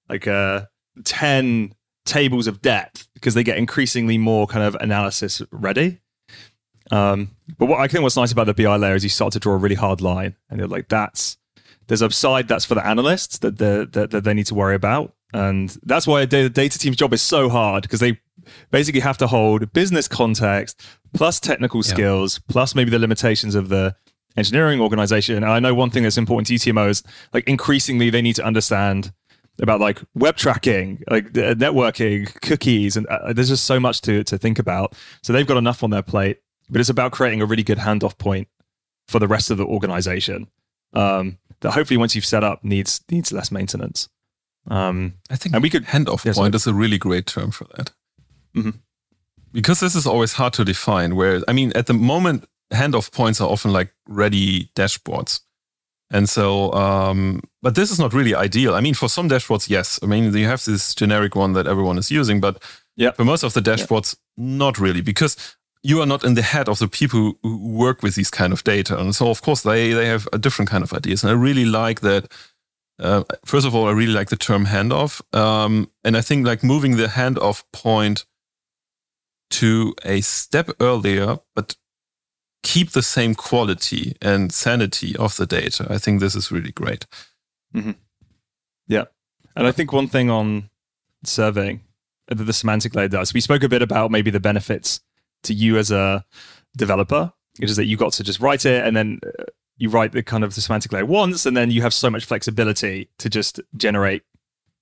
[0.09, 0.65] like uh,
[1.03, 1.75] 10
[2.05, 5.99] tables of depth because they get increasingly more kind of analysis ready.
[6.89, 9.39] Um, but what I think what's nice about the BI layer is you start to
[9.39, 11.37] draw a really hard line, and you're like, that's
[11.87, 15.13] there's a side that's for the analysts that, that, that they need to worry about,
[15.31, 18.19] and that's why the data team's job is so hard because they
[18.69, 20.81] basically have to hold business context
[21.13, 22.53] plus technical skills yeah.
[22.53, 23.95] plus maybe the limitations of the
[24.37, 25.37] engineering organization.
[25.37, 28.35] And I know one thing that's important to you Timo is like increasingly they need
[28.35, 29.11] to understand
[29.61, 34.23] about like web tracking, like uh, networking, cookies, and uh, there's just so much to
[34.23, 34.95] to think about.
[35.21, 36.39] So they've got enough on their plate,
[36.69, 38.47] but it's about creating a really good handoff point
[39.07, 40.47] for the rest of the organization
[40.93, 44.09] um, that hopefully once you've set up needs needs less maintenance.
[44.67, 47.65] Um, I think and we could handoff yeah, point is a really great term for
[47.75, 47.91] that.
[48.55, 48.71] Mm-hmm.
[49.51, 51.15] Because this is always hard to define.
[51.15, 55.41] Where I mean, at the moment, handoff points are often like ready dashboards.
[56.11, 58.75] And so, um, but this is not really ideal.
[58.75, 59.99] I mean, for some dashboards, yes.
[60.03, 62.61] I mean, you have this generic one that everyone is using, but
[62.97, 63.11] yeah.
[63.11, 64.43] for most of the dashboards, yeah.
[64.57, 65.37] not really, because
[65.83, 68.63] you are not in the head of the people who work with these kind of
[68.63, 68.99] data.
[68.99, 71.23] And so, of course, they, they have a different kind of ideas.
[71.23, 72.31] And I really like that.
[72.99, 75.21] Uh, first of all, I really like the term handoff.
[75.33, 78.25] Um, and I think like moving the handoff point
[79.51, 81.75] to a step earlier, but
[82.63, 85.87] keep the same quality and sanity of the data.
[85.89, 87.05] I think this is really great.
[87.75, 87.91] Mm-hmm.
[88.87, 89.05] Yeah.
[89.55, 90.69] And I think one thing on
[91.23, 91.81] surveying
[92.27, 95.01] that the semantic layer does, we spoke a bit about maybe the benefits
[95.43, 96.23] to you as a
[96.77, 99.43] developer, which is that you got to just write it and then uh,
[99.77, 102.25] you write the kind of the semantic layer once, and then you have so much
[102.25, 104.21] flexibility to just generate,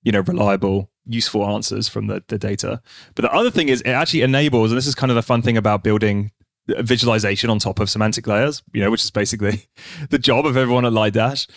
[0.02, 2.80] you know, reliable, useful answers from the, the data.
[3.14, 5.42] But the other thing is it actually enables, and this is kind of the fun
[5.42, 6.30] thing about building
[6.66, 9.66] visualization on top of semantic layers, you know, which is basically
[10.10, 11.48] the job of everyone at Lightdash.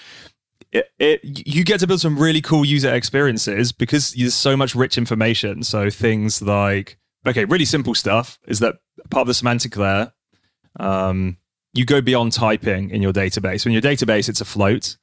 [0.72, 4.74] It, it, you get to build some really cool user experiences because there's so much
[4.74, 5.62] rich information.
[5.64, 6.97] So things like,
[7.28, 8.76] okay, really simple stuff is that
[9.12, 10.14] part of the semantic layer,
[10.80, 11.38] um,
[11.74, 13.66] you go beyond typing in your database.
[13.66, 14.97] In your database, it's a float,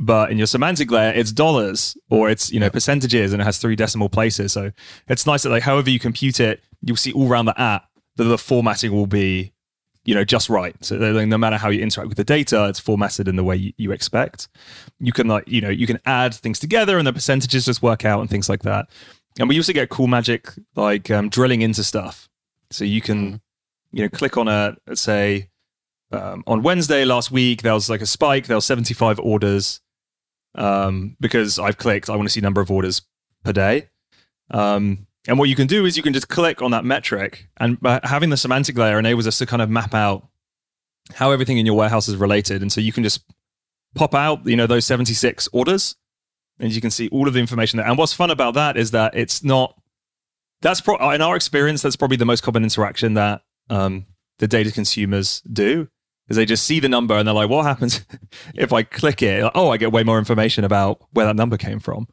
[0.00, 3.58] But in your semantic layer, it's dollars or it's you know percentages, and it has
[3.58, 4.52] three decimal places.
[4.52, 4.72] So
[5.08, 8.24] it's nice that like however you compute it, you'll see all around the app that
[8.24, 9.52] the formatting will be
[10.04, 10.74] you know just right.
[10.84, 13.56] So like, no matter how you interact with the data it's formatted in the way
[13.56, 14.48] you, you, expect.
[14.98, 18.04] You can like you know you can add things together and the percentages just work
[18.04, 18.86] out and things like that.
[19.38, 22.28] And we also get cool magic like um, drilling into stuff.
[22.70, 23.96] So you can mm-hmm.
[23.96, 25.48] you know click on a say
[26.12, 29.80] um, on wednesday last week there was like a spike there was 75 orders
[30.54, 33.02] um, because i've clicked i want to see number of orders
[33.44, 33.88] per day
[34.50, 37.78] um, and what you can do is you can just click on that metric, and
[38.02, 40.28] having the semantic layer enables us to kind of map out
[41.14, 42.60] how everything in your warehouse is related.
[42.62, 43.24] And so you can just
[43.94, 45.94] pop out, you know, those 76 orders,
[46.58, 47.86] and you can see all of the information there.
[47.86, 49.78] And what's fun about that is that it's not.
[50.60, 54.06] That's pro- in our experience, that's probably the most common interaction that um,
[54.38, 55.88] the data consumers do
[56.32, 58.04] is they just see the number and they're like, what happens
[58.54, 59.44] if I click it?
[59.44, 62.08] Like, oh, I get way more information about where that number came from.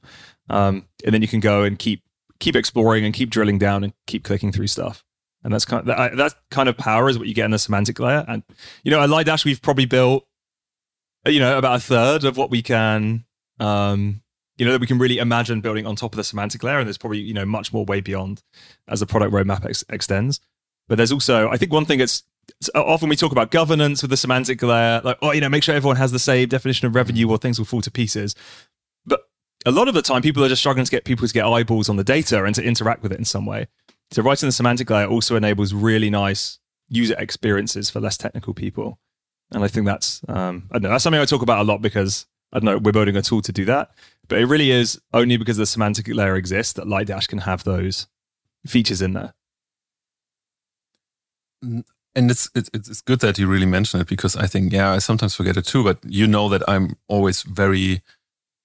[0.49, 2.03] Um, and then you can go and keep
[2.39, 5.03] keep exploring and keep drilling down and keep clicking through stuff.
[5.43, 7.59] And that's kind of that, that kind of power is what you get in the
[7.59, 8.25] semantic layer.
[8.27, 8.43] And
[8.83, 10.27] you know, at Lightdash, we've probably built
[11.25, 13.25] you know about a third of what we can
[13.59, 14.21] um,
[14.57, 16.87] you know that we can really imagine building on top of the semantic layer and
[16.87, 18.43] there's probably you know much more way beyond
[18.87, 20.39] as the product roadmap ex- extends
[20.87, 22.23] but there's also i think one thing that's
[22.75, 25.63] Uh, often we talk about governance with the semantic layer like oh you know make
[25.63, 27.29] sure everyone has the same definition of revenue mm.
[27.29, 28.35] or things will fall to pieces
[29.05, 29.21] But
[29.65, 31.89] a lot of the time people are just struggling to get people to get eyeballs
[31.89, 33.67] on the data and to interact with it in some way.
[34.11, 38.99] So writing the semantic layer also enables really nice user experiences for less technical people.
[39.51, 41.81] And I think that's um, I don't know that's something I talk about a lot
[41.81, 43.91] because I don't know we're building a tool to do that.
[44.27, 48.07] But it really is only because the semantic layer exists that Lightdash can have those
[48.65, 49.33] features in there.
[51.63, 51.83] Mm,
[52.15, 54.99] And it's, it's it's good that you really mention it because I think yeah I
[54.99, 55.83] sometimes forget it too.
[55.83, 58.01] But you know that I'm always very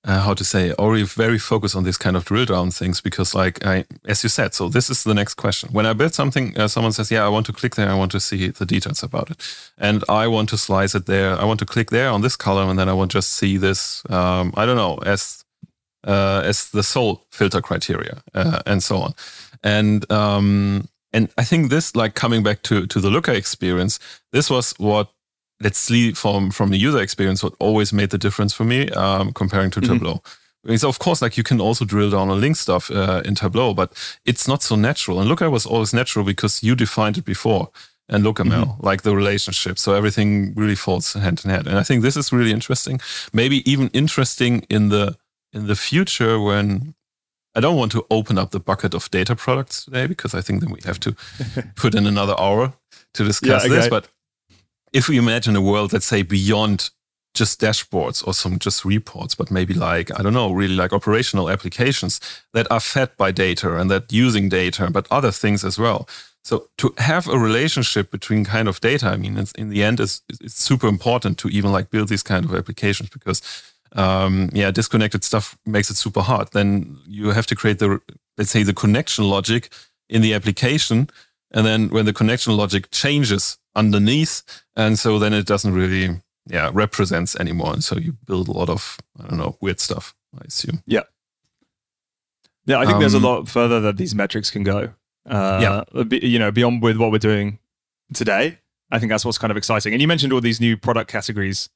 [0.06, 3.34] uh, how to say, or very focused on this kind of drill down things because,
[3.34, 5.70] like, I, as you said, so this is the next question.
[5.72, 7.88] When I build something, uh, someone says, "Yeah, I want to click there.
[7.88, 9.42] I want to see the details about it,
[9.78, 11.38] and I want to slice it there.
[11.40, 13.56] I want to click there on this column, and then I want to just see
[13.56, 14.02] this.
[14.10, 15.44] Um, I don't know as
[16.06, 19.14] uh, as the sole filter criteria uh, and so on,
[19.62, 23.98] and um, and I think this, like, coming back to to the Looker experience,
[24.32, 25.08] this was what
[25.60, 29.32] let's see from from the user experience what always made the difference for me um,
[29.32, 29.92] comparing to mm-hmm.
[29.92, 30.22] Tableau.
[30.76, 33.74] So of course, like you can also drill down on link stuff uh, in Tableau,
[33.74, 33.92] but
[34.24, 35.20] it's not so natural.
[35.20, 37.70] And Looker was always natural because you defined it before
[38.08, 38.86] and LookML, mm-hmm.
[38.86, 39.78] like the relationship.
[39.78, 41.66] So everything really falls hand in hand.
[41.66, 43.00] And I think this is really interesting.
[43.32, 45.16] Maybe even interesting in the
[45.52, 46.94] in the future when
[47.54, 50.60] I don't want to open up the bucket of data products today because I think
[50.60, 51.14] then we have to
[51.76, 52.72] put in another hour
[53.14, 53.80] to discuss yeah, okay.
[53.80, 53.88] this.
[53.88, 54.08] But
[54.92, 56.90] if we imagine a world, let's say beyond
[57.34, 61.50] just dashboards or some just reports, but maybe like, I don't know, really like operational
[61.50, 62.20] applications
[62.52, 66.08] that are fed by data and that using data, but other things as well.
[66.44, 70.22] So to have a relationship between kind of data, I mean, in the end, is
[70.28, 73.40] it's super important to even like build these kind of applications because,
[73.94, 76.52] um, yeah, disconnected stuff makes it super hard.
[76.52, 78.00] Then you have to create the,
[78.36, 79.72] let's say, the connection logic
[80.08, 81.08] in the application,
[81.52, 84.42] and then when the connection logic changes underneath.
[84.76, 87.72] And so then it doesn't really, yeah, represents anymore.
[87.72, 90.82] And so you build a lot of, I don't know, weird stuff, I assume.
[90.86, 91.02] Yeah.
[92.66, 94.94] Yeah, I think um, there's a um, lot further that these metrics can go.
[95.28, 96.04] Uh, yeah.
[96.10, 97.58] You know, beyond with what we're doing
[98.12, 98.58] today.
[98.90, 99.92] I think that's what's kind of exciting.
[99.92, 101.68] And you mentioned all these new product categories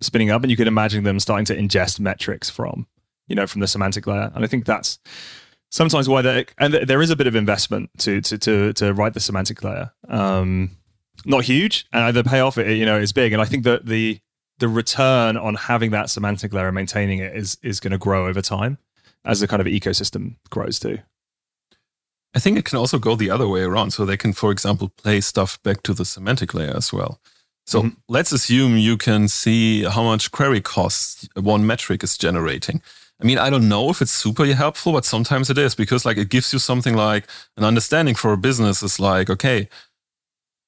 [0.00, 2.86] spinning up, and you could imagine them starting to ingest metrics from,
[3.26, 4.30] you know, from the semantic layer.
[4.34, 4.98] And I think that's
[5.70, 9.14] sometimes why there and there is a bit of investment to to to to write
[9.14, 9.92] the semantic layer.
[10.08, 10.70] Um,
[11.24, 13.32] not huge, and the payoff, you know, is big.
[13.32, 14.20] And I think that the
[14.58, 18.26] the return on having that semantic layer and maintaining it is is going to grow
[18.26, 18.78] over time
[19.24, 20.98] as the kind of ecosystem grows too.
[22.34, 23.92] I think it can also go the other way around.
[23.92, 27.20] So they can, for example, play stuff back to the semantic layer as well.
[27.68, 28.00] So mm-hmm.
[28.08, 32.80] let's assume you can see how much query costs one metric is generating.
[33.20, 36.16] I mean, I don't know if it's super helpful, but sometimes it is because like
[36.16, 39.68] it gives you something like an understanding for a business is like, okay,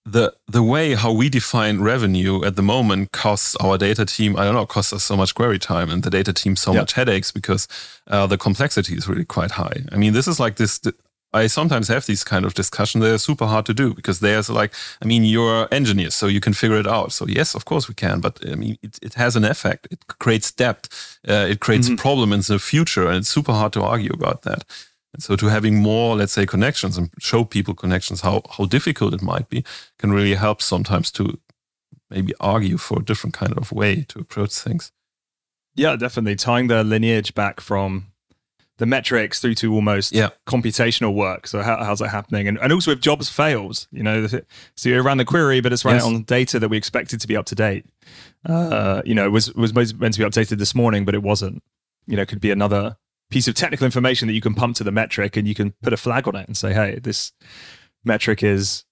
[0.04, 4.44] the the way how we define revenue at the moment costs our data team I
[4.44, 6.80] don't know costs us so much query time and the data team so yeah.
[6.80, 7.66] much headaches because
[8.08, 9.84] uh, the complexity is really quite high.
[9.90, 10.80] I mean, this is like this.
[11.32, 13.04] I sometimes have these kind of discussions.
[13.04, 16.52] They're super hard to do because there's like, I mean, you're engineers, so you can
[16.52, 17.12] figure it out.
[17.12, 19.86] So yes, of course we can, but I mean, it, it has an effect.
[19.90, 21.18] It creates depth.
[21.28, 21.96] Uh, it creates mm-hmm.
[21.96, 24.64] problem in the future, and it's super hard to argue about that.
[25.12, 29.14] And so to having more, let's say, connections and show people connections, how, how difficult
[29.14, 29.64] it might be,
[29.98, 31.38] can really help sometimes to
[32.10, 34.92] maybe argue for a different kind of way to approach things.
[35.74, 38.06] Yeah, definitely tying the lineage back from
[38.80, 40.30] the metrics through to almost Yeah.
[40.46, 41.46] computational work.
[41.46, 42.48] So how, how's that happening?
[42.48, 45.84] And, and also if jobs fails, you know, so you ran the query, but it's
[45.84, 46.06] running Yes.
[46.06, 47.86] on data that we expected to be up to date.
[48.44, 51.62] Uh, you know, it was was meant to be updated this morning, but it wasn't.
[52.06, 52.96] You know, it could be another
[53.30, 55.92] piece of technical information that you can pump to the metric, and you can put
[55.92, 57.32] a flag on it and say, "Hey, this
[58.04, 58.84] metric is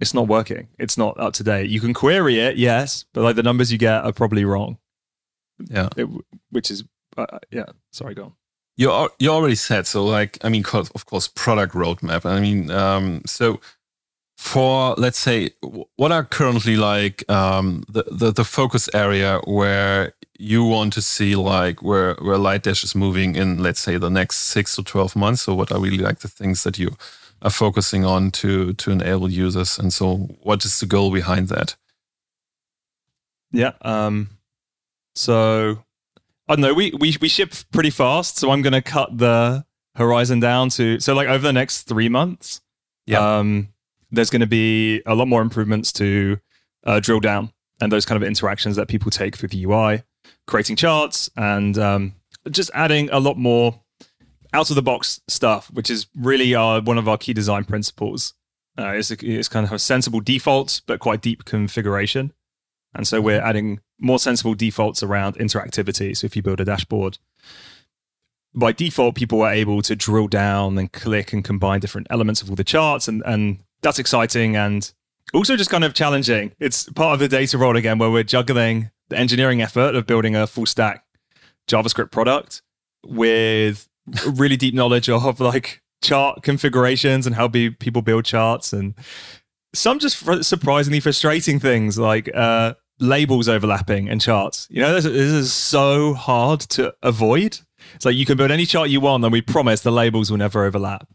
[0.00, 0.68] it's not working.
[0.78, 3.78] It's not up to date." You can query it, yes, but like the numbers you
[3.78, 4.78] get are probably wrong.
[5.70, 5.88] Yeah.
[5.96, 6.08] It,
[6.50, 6.82] which is
[7.16, 7.66] uh, yeah.
[7.92, 8.32] Sorry, go on.
[8.80, 10.64] You al- you already said so like i mean
[10.96, 13.60] of course product roadmap i mean um so
[14.38, 15.50] for let's say
[15.96, 21.36] what are currently like um the, the the focus area where you want to see
[21.36, 25.42] like where where Lightdash is moving in let's say the next 6 to 12 months
[25.42, 26.96] so what are really like the things that you
[27.42, 31.76] are focusing on to to enable users and so what is the goal behind that
[33.52, 33.72] Yeah.
[33.82, 34.30] Um.
[35.14, 35.84] So
[36.50, 36.74] I don't know.
[36.74, 40.98] We we we ship pretty fast, so I'm going to cut the horizon down to
[40.98, 42.60] so like over the next three months.
[43.06, 43.38] Yeah.
[43.38, 43.68] Um.
[44.10, 46.38] There's going to be a lot more improvements to
[46.84, 50.02] uh, drill down and those kind of interactions that people take through the UI,
[50.48, 52.14] creating charts and um,
[52.50, 53.80] just adding a lot more
[54.52, 58.34] out of the box stuff, which is really our, one of our key design principles.
[58.76, 62.32] Uh, it's, a, it's kind of a sensible default, but quite deep configuration.
[62.94, 66.16] And so we're adding more sensible defaults around interactivity.
[66.16, 67.18] So if you build a dashboard,
[68.54, 72.50] by default, people are able to drill down and click and combine different elements of
[72.50, 73.06] all the charts.
[73.06, 74.92] And, and that's exciting and
[75.32, 76.52] also just kind of challenging.
[76.58, 80.34] It's part of the data role again, where we're juggling the engineering effort of building
[80.34, 81.04] a full stack
[81.68, 82.62] JavaScript product
[83.04, 83.88] with
[84.26, 88.94] really deep knowledge of like chart configurations and how be, people build charts and
[89.74, 94.66] some just fr- surprisingly frustrating things like uh, labels overlapping and charts.
[94.70, 97.58] You know, this, this is so hard to avoid.
[97.94, 100.38] It's like you can build any chart you want, and we promise the labels will
[100.38, 101.08] never overlap.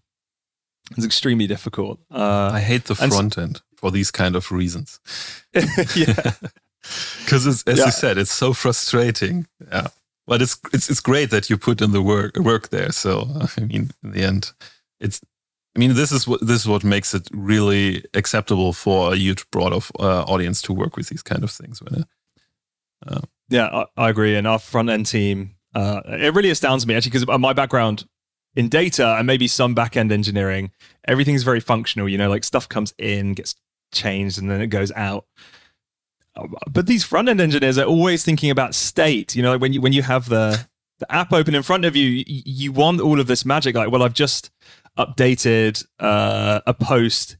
[0.96, 2.00] It's extremely difficult.
[2.12, 5.00] Uh, i hate the front end for these kind of reasons
[5.96, 6.34] yeah,
[7.24, 7.86] because as Yeah.
[7.86, 9.88] you said it's so frustrating yeah
[10.28, 13.28] but it's it's it's great that you put in the work work there so
[13.58, 14.54] i mean in the end
[15.00, 15.20] it's
[15.76, 19.50] i mean this is what this is what makes it really acceptable for a huge
[19.52, 22.06] broad of uh, audience to work with these kind of things it,
[23.50, 24.36] yeah, I, I agree.
[24.36, 28.06] And our front end team, uh, it really astounds me actually because my background
[28.56, 30.72] in data and maybe some back end engineering,
[31.08, 32.10] everything's very functional.
[32.10, 33.56] You know, like stuff comes in, gets
[33.94, 35.26] changed, and then it goes out.
[36.36, 39.36] Uh, But these front end engineers are always thinking about state.
[39.36, 40.68] You know, like when you when you have the
[41.00, 43.76] the app open in front of you, y- you want all of this magic.
[43.76, 44.50] Like, well, I've just
[44.98, 47.38] updated uh, a post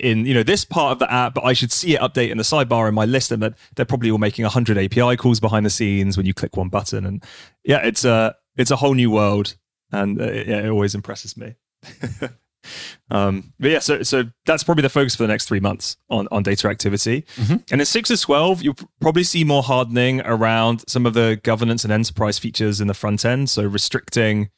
[0.00, 2.38] in you know this part of the app, but I should see it update in
[2.38, 5.64] the sidebar in my list, and that they're probably all making hundred API calls behind
[5.66, 7.24] the scenes when you click one button, and
[7.64, 9.56] yeah, it's a it's a whole new world,
[9.92, 11.54] and uh, yeah, it always impresses me.
[13.10, 16.28] um, but yeah, so so that's probably the focus for the next three months on
[16.30, 17.62] on data activity, Mhm.
[17.72, 21.84] and in six to twelve, you'll probably see more hardening around some of the governance
[21.84, 24.50] and enterprise features in the front end, so restricting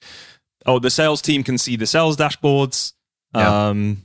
[0.67, 2.93] oh, the sales team can see the sales dashboards.
[3.35, 3.69] Yeah.
[3.69, 4.03] Um,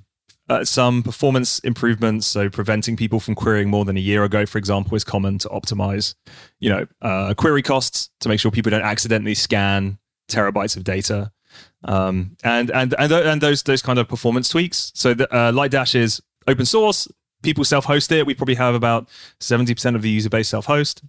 [0.50, 4.58] uh, some performance improvements, so preventing people from querying more than a year ago, for
[4.58, 6.16] example, is common to optimize,
[6.60, 11.32] you know, uh, query costs to make sure people don't accidentally scan terabytes of data,
[11.84, 14.92] um, and and and th- and those those kind of performance tweaks.
[14.96, 17.08] So the, uh, Lightdash is open source.
[17.44, 18.26] People self-host it.
[18.26, 19.08] We probably have about
[19.40, 21.04] seventy percent of the user base self-host,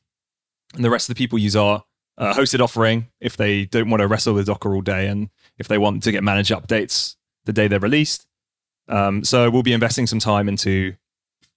[0.74, 1.82] and the rest of the people use our
[2.21, 5.66] uh, hosted offering if they don't want to wrestle with Docker all day and if
[5.66, 7.16] they want to get managed updates
[7.47, 8.27] the day they're released.
[8.89, 10.95] Um, so we'll be investing some time into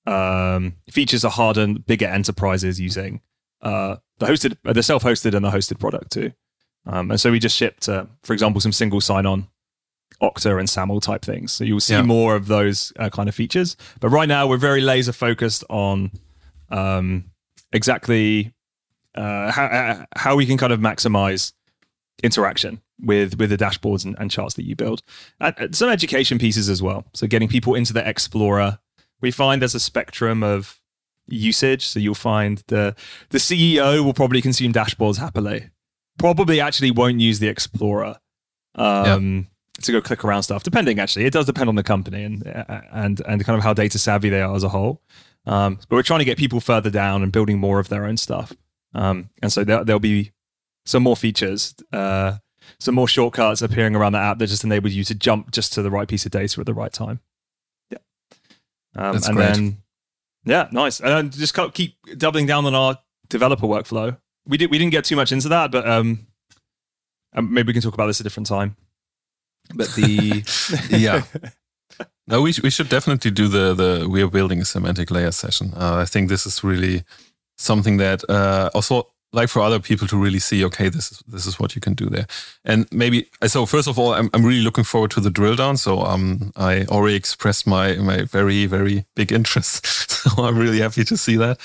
[0.08, 3.22] um, features that harden bigger enterprises using
[3.62, 6.32] uh, the hosted, uh, the self-hosted and the hosted product too.
[6.86, 9.48] Um, and so we just shipped, uh, for example, some single sign-on
[10.22, 11.52] Okta and SAML type things.
[11.52, 12.02] So you'll see Yeah.
[12.04, 13.76] more of those uh, kind of features.
[14.00, 16.12] But right now we're very laser focused on
[16.70, 17.32] um,
[17.72, 18.53] exactly
[19.16, 21.54] uh, how, uh, how we can kind of maximize
[22.24, 25.02] interaction with with the dashboards and, and charts that you build.
[25.40, 27.06] And some education pieces as well.
[27.14, 28.80] So getting people into the Explorer.
[29.22, 30.80] We find there's a spectrum of
[31.28, 31.86] usage.
[31.86, 32.96] So you'll find the
[33.30, 35.70] the CEO will probably consume dashboards happily.
[36.18, 38.18] Probably actually won't use the Explorer.
[38.76, 39.48] Um,
[39.82, 42.46] To go click around stuff, depending actually, it does depend on the company and
[42.92, 45.02] and and kind of how data savvy they are as a whole.
[45.46, 48.18] Um, but we're trying to get people further down and building more of their own
[48.18, 48.54] stuff.
[48.94, 50.32] Um, and so there, there'll be
[50.86, 52.38] some more features, uh,
[52.80, 55.82] some more shortcuts appearing around the app that just enable you to jump just to
[55.82, 57.20] the right piece of data at the right time.
[57.90, 57.98] Yeah.
[58.96, 59.54] Um, That's and great.
[59.54, 59.78] then,
[60.46, 61.00] yeah, nice.
[61.00, 64.18] And then just keep doubling down on our developer workflow.
[64.46, 66.28] we did we didn't get too much into that, but um,
[67.34, 68.76] um maybe we can talk about this a different time.
[69.74, 70.44] But the
[70.90, 71.24] yeah.
[72.28, 75.74] No, we, we should definitely do the the we are building a semantic layer session.
[75.76, 77.04] Uh, I think this is really
[77.58, 81.46] something that uh, also like for other people to really see okay this is this
[81.46, 82.28] is what you can do there.
[82.64, 85.78] And maybe so first of all i'm, I'm really looking forward to the drill down.
[85.78, 89.86] So um i already expressed my my very very big interest.
[90.24, 91.60] So i'm really happy to see that.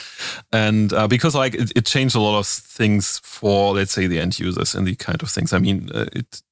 [0.51, 4.19] And uh, because like it, it, changed a lot of things for let's say the
[4.19, 5.53] end users and the kind of things.
[5.53, 6.43] I mean uh, it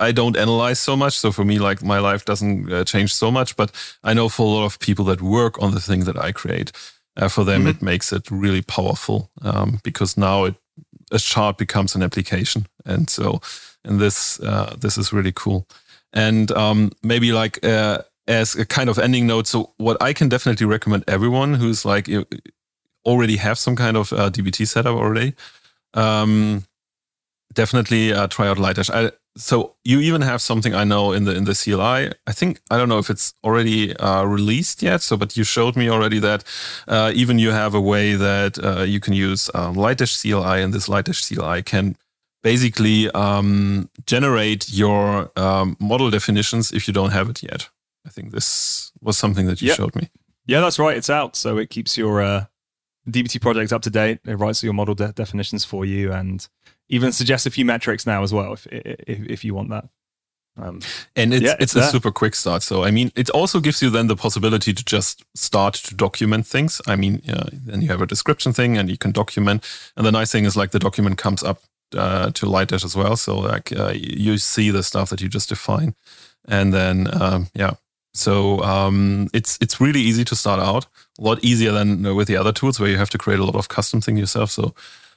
[0.00, 1.18] I don't analyze so much.
[1.18, 3.70] So for me, like my life doesn't uh, change so much, but
[4.02, 6.72] I know for a lot of people that work on the thing that I create,
[7.16, 7.70] uh, for them, mm-hmm.
[7.70, 10.54] it makes it really powerful um, because now it,
[11.12, 13.40] a chart becomes an application, and so
[13.84, 15.66] and this uh, this is really cool.
[16.12, 20.28] And um, maybe like uh, as a kind of ending note, so what I can
[20.28, 22.08] definitely recommend everyone who's like
[23.04, 25.34] already have some kind of uh, DBT setup already.
[25.92, 26.64] Um,
[27.52, 28.90] definitely uh, try out Lightdash.
[28.90, 32.12] I, so you even have something I know in the in the CLI.
[32.26, 35.02] I think I don't know if it's already uh, released yet.
[35.02, 36.44] So, but you showed me already that
[36.86, 40.72] uh, even you have a way that uh, you can use um, Lightdash CLI, and
[40.72, 41.96] this Lightdash CLI can
[42.42, 47.68] basically um, generate your um, model definitions if you don't have it yet.
[48.06, 49.76] I think this was something that you yep.
[49.76, 50.10] showed me.
[50.46, 50.96] Yeah, that's right.
[50.96, 52.44] It's out, so it keeps your uh,
[53.08, 54.20] DBT project up to date.
[54.26, 56.46] It writes your model de- definitions for you and
[56.88, 59.88] even suggest a few metrics now as well if if, if you want that.
[60.56, 60.80] Um,
[61.16, 62.62] and it's yeah, it's, it's a super quick start.
[62.62, 66.46] So I mean, it also gives you then the possibility to just start to document
[66.46, 66.80] things.
[66.86, 69.64] I mean, uh, then you have a description thing, and you can document.
[69.96, 71.62] And the nice thing is like the document comes up
[71.96, 73.16] uh, to Lightdash as well.
[73.16, 75.94] So like uh, you see the stuff that you just define,
[76.46, 77.74] and then um, yeah.
[78.12, 80.86] So um, it's it's really easy to start out.
[81.18, 83.56] A lot easier than with the other tools where you have to create a lot
[83.56, 84.52] of custom thing yourself.
[84.52, 84.72] So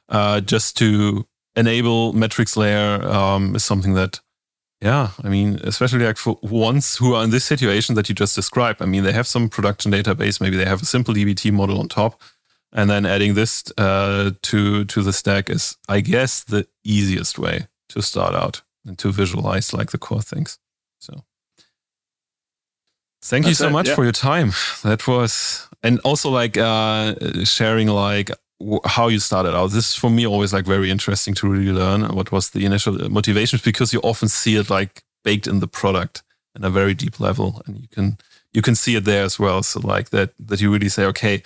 [0.09, 1.27] uh, just to
[1.57, 4.21] enable metrics layer um, is something that,
[4.79, 8.35] yeah, I mean, especially like for ones who are in this situation that you just
[8.35, 8.81] described.
[8.81, 11.89] I mean, they have some production database, maybe they have a simple DBT model on
[11.89, 12.21] top,
[12.71, 17.67] and then adding this uh, to to the stack is, I guess, the easiest way
[17.89, 20.59] to start out and to visualize like the core things.
[20.99, 21.23] So.
[23.23, 23.95] Thank That's you so it, much yeah.
[23.95, 24.53] for your time.
[24.83, 28.29] That was, and also like uh, sharing like
[28.85, 29.67] how you started out.
[29.67, 32.93] This is for me always like very interesting to really learn what was the initial
[33.09, 36.23] motivations because you often see it like baked in the product
[36.55, 38.17] in a very deep level, and you can
[38.53, 39.61] you can see it there as well.
[39.61, 41.43] So like that that you really say, okay,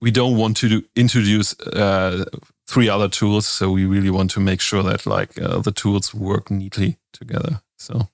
[0.00, 2.24] we don't want to do, introduce uh,
[2.66, 6.12] three other tools, so we really want to make sure that like uh, the tools
[6.12, 7.60] work neatly together.
[7.76, 8.08] So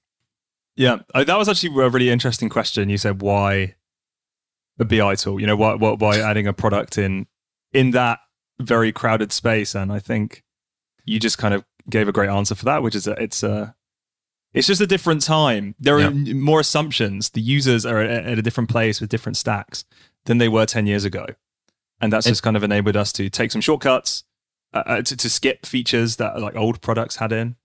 [0.76, 2.90] yeah, uh, that was actually a really interesting question.
[2.90, 3.76] You said why
[4.78, 5.40] a BI tool?
[5.40, 7.26] You know, why, why, why adding a product in
[7.72, 8.18] in that
[8.60, 9.74] very crowded space.
[9.74, 10.44] And I think
[11.04, 13.74] you just kind of gave a great answer for that, which is that it's a
[14.52, 15.74] it's just a different time.
[15.78, 16.34] There are yeah.
[16.34, 17.30] more assumptions.
[17.30, 19.84] The users are at a different place with different stacks
[20.24, 21.26] than they were 10 years ago.
[22.00, 24.24] And that's just kind of enabled us to take some shortcuts,
[24.72, 27.56] uh, uh, to, to, skip features that like old products had in.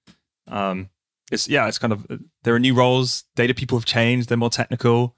[0.48, 0.90] Um,
[1.32, 2.06] it's yeah, it's kind of
[2.44, 3.24] there are new roles.
[3.36, 4.30] Data people have changed.
[4.30, 5.16] They're more technical.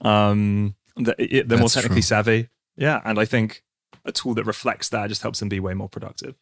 [0.00, 2.02] Um, they're, they're more technically true.
[2.02, 2.48] savvy.
[2.76, 3.62] Yeah, and I think
[4.04, 6.34] a tool that reflects that just helps them be way more productive.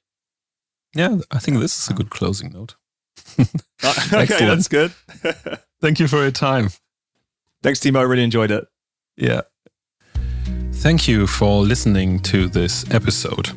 [0.94, 2.76] Yeah, I think this is a good closing note.
[3.80, 4.92] Uh, okay, that's good.
[5.80, 6.70] Thank you for your time.
[7.62, 8.00] Thanks, Timo.
[8.00, 8.66] I really enjoyed it.
[9.16, 9.42] Yeah.
[10.72, 13.50] Thank you for listening to this episode.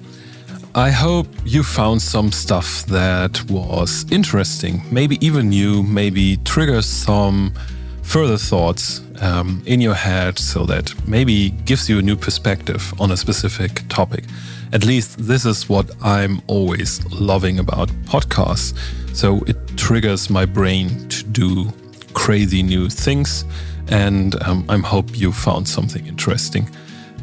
[0.75, 7.53] I hope you found some stuff that was interesting, maybe even new, maybe triggers some
[8.11, 13.09] further thoughts um, in your head so that maybe gives you a new perspective on
[13.11, 14.25] a specific topic.
[14.73, 18.77] At least this is what I'm always loving about podcasts.
[19.15, 21.71] So it triggers my brain to do
[22.11, 23.45] crazy new things.
[23.87, 26.69] And um, I hope you found something interesting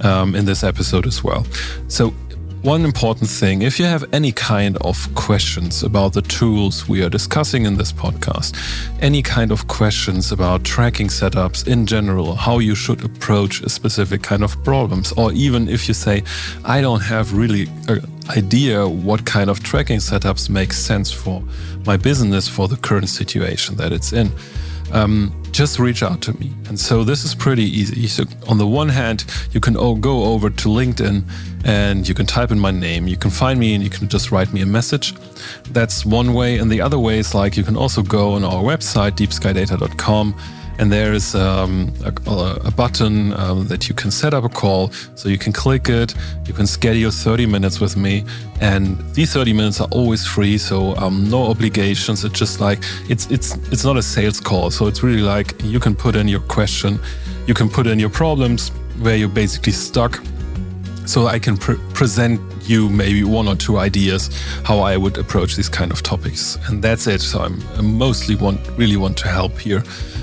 [0.00, 1.44] um, in this episode as well.
[1.88, 2.14] So
[2.62, 7.08] one important thing if you have any kind of questions about the tools we are
[7.08, 8.56] discussing in this podcast,
[9.00, 14.22] any kind of questions about tracking setups in general, how you should approach a specific
[14.22, 16.24] kind of problems, or even if you say,
[16.64, 18.00] I don't have really an
[18.36, 21.42] idea what kind of tracking setups make sense for
[21.86, 24.32] my business for the current situation that it's in.
[24.92, 26.52] Um, just reach out to me.
[26.68, 28.06] And so this is pretty easy.
[28.06, 31.24] So on the one hand, you can all go over to LinkedIn
[31.64, 33.08] and you can type in my name.
[33.08, 35.14] You can find me and you can just write me a message.
[35.70, 36.58] That's one way.
[36.58, 40.34] And the other way is like you can also go on our website, deepskydata.com,
[40.78, 42.12] and there is um, a,
[42.64, 44.90] a, button um, that you can set up a call.
[45.16, 46.14] So you can click it,
[46.46, 48.24] you can schedule 30 minutes with me,
[48.60, 50.56] and these 30 minutes are always free.
[50.56, 52.24] So um, no obligations.
[52.24, 54.70] It's just like it's it's it's not a sales call.
[54.70, 57.00] So it's really like you can put in your question,
[57.46, 58.68] you can put in your problems
[59.00, 60.22] where you're basically stuck.
[61.06, 64.28] So I can pre present you maybe one or two ideas
[64.62, 67.20] how I would approach these kind of topics, and that's it.
[67.20, 69.82] So I'm, I mostly want really want to help here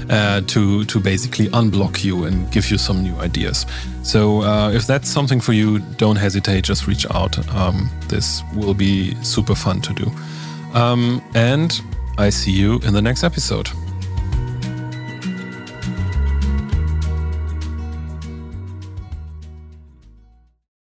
[0.10, 3.66] uh, to to basically unblock you and give you some new ideas.
[4.04, 6.64] So uh, if that's something for you, don't hesitate.
[6.64, 7.38] Just reach out.
[7.56, 10.12] Um, this will be super fun to do.
[10.74, 11.82] Um, and
[12.18, 13.70] I see you in the next episode.